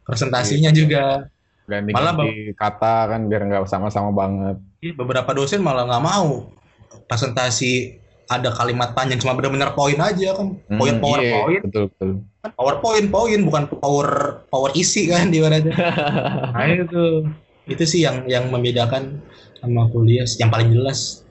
[0.06, 1.26] Presentasinya juga
[1.66, 4.56] Ganti Malah, ganti kata kan biar nggak sama-sama banget.
[4.82, 6.50] Ih, beberapa dosen malah nggak mau.
[7.06, 10.58] Presentasi ada kalimat panjang cuma benar-benar poin aja kan.
[10.78, 11.60] Poin Hmm, power iya, poin.
[11.62, 12.10] Betul betul.
[12.42, 14.08] power poin poin bukan power
[14.50, 15.70] power isi kan di mana aja.
[16.56, 17.04] Nah itu.
[17.62, 19.22] Itu sih yang yang membedakan
[19.62, 21.22] sama kuliah yang paling jelas.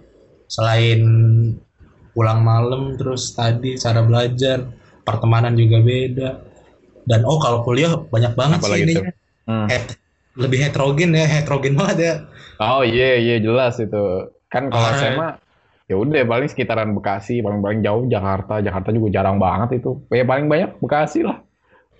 [0.47, 1.01] Selain
[2.15, 4.71] pulang malam terus tadi cara belajar
[5.03, 6.29] pertemanan juga beda.
[7.03, 9.11] Dan oh kalau kuliah banyak banget sih Apalagi ininya.
[9.49, 9.67] Hmm.
[10.33, 12.13] Lebih heterogen ya heterogen banget ya
[12.57, 14.03] Oh iya iya jelas itu.
[14.45, 14.93] Kan kalau.
[14.93, 15.29] SMA
[15.85, 18.59] ya udah paling sekitaran Bekasi, paling paling jauh Jakarta.
[18.59, 19.97] Jakarta juga jarang banget itu.
[20.07, 21.41] Ya paling banyak Bekasi lah.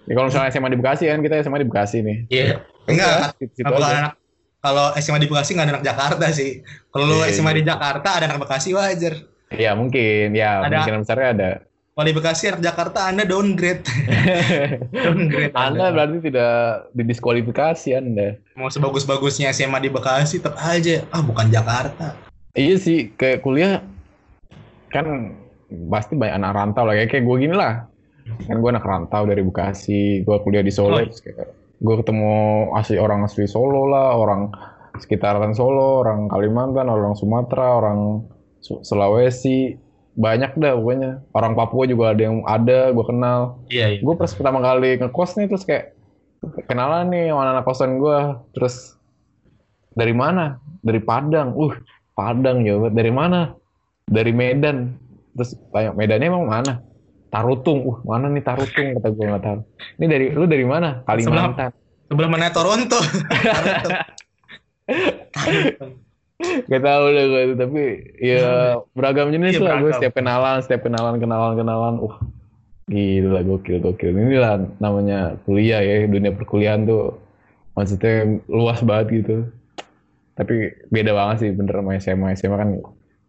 [0.03, 2.17] Ya kalau misalnya SMA di Bekasi kan kita SMA di Bekasi nih.
[2.27, 4.13] iya enggak Situ- situ kalau anak
[4.57, 6.51] kalau SMA di Bekasi nggak ada anak Jakarta sih
[6.87, 7.57] kalau lu Iya, SMA iya.
[7.57, 9.13] di Jakarta ada anak Bekasi wajar
[9.51, 11.49] Iya mungkin, ya Ada- kemungkinan besarnya ada.
[12.01, 13.83] Di Bekasi anak Jakarta anda downgrade
[15.05, 18.39] downgrade anda berarti tidak didiskualifikasi Anda.
[18.57, 23.79] mau sebagus-bagusnya SMA di Bekasi tetap aja ah bukan Jakarta Iya sih, kayak kuliah
[24.91, 25.39] kan
[25.87, 26.99] pasti banyak anak rantau lah.
[26.99, 27.87] Kayak, kayak gue gini lah.
[28.43, 30.99] Kan gue anak rantau dari Bekasi, gue kuliah di Solo.
[30.99, 31.07] Oh.
[31.81, 32.33] gue ketemu
[32.77, 34.53] asli orang asli Solo lah, orang
[34.99, 38.27] sekitaran Solo, orang Kalimantan, orang Sumatera, orang
[38.59, 39.80] Su- Sulawesi.
[40.15, 41.11] Banyak dah pokoknya.
[41.31, 43.63] Orang Papua juga ada yang ada, gue kenal.
[43.71, 43.99] iya iya.
[44.03, 45.95] Gue pas pertama kali ngekos nih terus kayak
[46.67, 48.19] kenalan nih sama anak kosan gue
[48.51, 48.99] terus
[49.95, 50.59] dari mana?
[50.83, 51.55] Dari Padang.
[51.55, 51.73] Uh
[52.11, 52.75] Padang ya.
[52.91, 53.55] Dari mana?
[54.07, 54.99] Dari Medan.
[55.37, 56.83] Terus tanya Medannya emang mana?
[57.31, 57.87] Tarutung.
[57.87, 58.99] Uh mana nih Tarutung?
[58.99, 59.59] kata gue nggak tahu.
[59.99, 61.03] Ini dari lu dari mana?
[61.07, 61.71] Kalimantan.
[62.11, 62.99] sebelah mana Toronto
[66.69, 67.83] Gak tahu deh gue itu, tapi
[68.17, 71.93] ya beragam jenis Iya, lah gue setiap kenalan, setiap kenalan, kenalan, kenalan.
[72.01, 72.15] Uh,
[72.89, 74.13] gila gokil, gokil.
[74.13, 77.17] Inilah namanya kuliah ya, dunia perkuliahan tuh
[77.77, 79.35] maksudnya luas banget gitu.
[80.35, 82.27] Tapi beda banget sih bener sama SMA.
[82.37, 82.69] SMA kan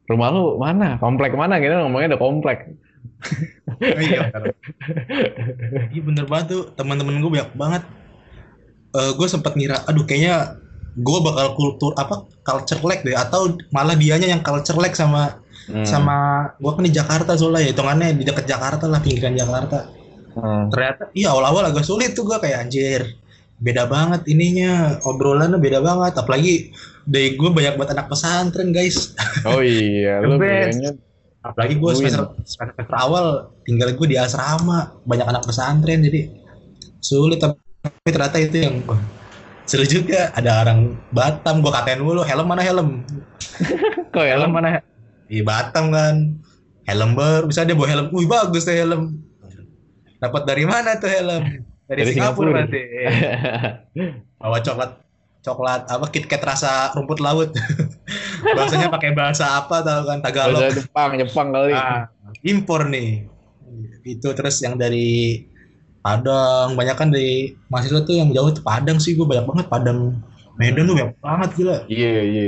[0.09, 0.97] rumah lu mana?
[0.99, 1.61] Komplek mana?
[1.61, 2.59] Gitu ngomongnya udah komplek.
[3.81, 4.55] iya bener.
[5.95, 7.83] iya bener banget tuh teman-teman gue banyak banget
[8.93, 10.62] gue sempat ngira aduh kayaknya
[10.93, 15.87] gue bakal kultur apa culture lag deh atau malah dianya yang culture lag sama Hmm.
[15.87, 16.17] sama
[16.59, 19.87] gue kan di Jakarta soalnya ya hitungannya di dekat Jakarta lah pinggiran Jakarta
[20.35, 20.73] Hmm.
[20.75, 23.15] ternyata iya awal-awal agak sulit tuh gue kayak anjir
[23.63, 26.75] beda banget ininya obrolannya beda banget apalagi
[27.07, 29.15] dari gue banyak buat anak pesantren guys
[29.47, 30.99] Oh iya, lu kayaknya
[31.47, 36.27] apalagi gue semester, semester awal tinggal gue di asrama banyak anak pesantren jadi
[36.99, 37.61] sulit tapi
[38.11, 38.83] ternyata itu yang
[39.73, 43.01] seru juga ada orang Batam gue katain dulu helm mana helm?
[44.13, 44.85] Kok ya helm mana?
[45.25, 46.37] Di Batam kan
[46.85, 49.17] helm baru bisa dia bawa helm wih bagus tuh helm.
[50.21, 51.65] Dapat dari mana tuh helm?
[51.89, 52.69] Dari, Dari Singapura, Singapura.
[52.69, 52.83] berarti.
[54.45, 54.91] Bawa coklat
[55.43, 57.57] coklat apa KitKat rasa rumput laut.
[58.57, 60.69] Bahasanya pakai bahasa apa tau kan Tagalog.
[60.69, 61.73] Bahasa Jepang, Jepang kali.
[61.73, 62.13] Ah,
[62.45, 63.25] impor nih.
[64.05, 65.41] Itu terus yang dari
[66.03, 66.75] Padang.
[66.75, 67.27] Banyak kan di
[67.67, 69.15] mahasiswa tuh yang jauh itu Padang sih.
[69.15, 69.67] Gue banyak banget.
[69.67, 70.19] Padang
[70.53, 71.77] Medan tuh banyak banget gila.
[71.87, 72.45] Iya, iya.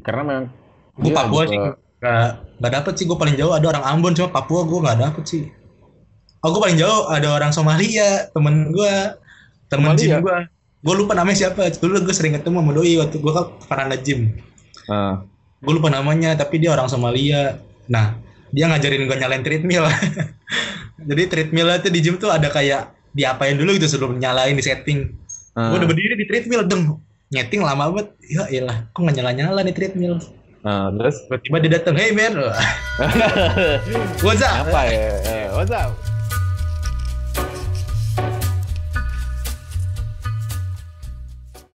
[0.00, 0.44] Karena memang
[0.94, 1.58] gue dia Papua juga- sih
[2.00, 2.26] nggak
[2.58, 3.04] nggak dapet sih.
[3.04, 5.42] Gue paling jauh ada orang Ambon cuma Papua gue nggak dapet sih.
[6.40, 8.92] Oh gue paling jauh ada orang Somalia temen gue
[9.66, 10.16] temen Somalia?
[10.16, 10.36] gym gue
[10.82, 11.70] gue lupa namanya siapa.
[11.70, 14.20] Dulu gue sering ketemu sama doi waktu gue kan pernah nge-gym
[14.84, 15.24] Ah.
[15.58, 17.56] gue lupa namanya tapi dia orang Somalia.
[17.86, 18.20] Nah
[18.54, 19.84] dia ngajarin gue nyalain treadmill.
[21.10, 25.10] Jadi treadmill itu di gym tuh ada kayak diapain dulu gitu sebelum nyalain di setting.
[25.54, 25.70] Ah.
[25.70, 27.02] gue udah berdiri di treadmill dong
[27.34, 28.08] nyeting lama banget.
[28.30, 30.22] Ya elah kok nggak nyala nyala nih treadmill?
[30.64, 31.20] Ah, terus?
[31.28, 32.40] Tiba-tiba dia datang hey man
[34.24, 34.64] what's up?
[34.64, 35.12] Apa ya?
[35.28, 36.13] Eh, what's up?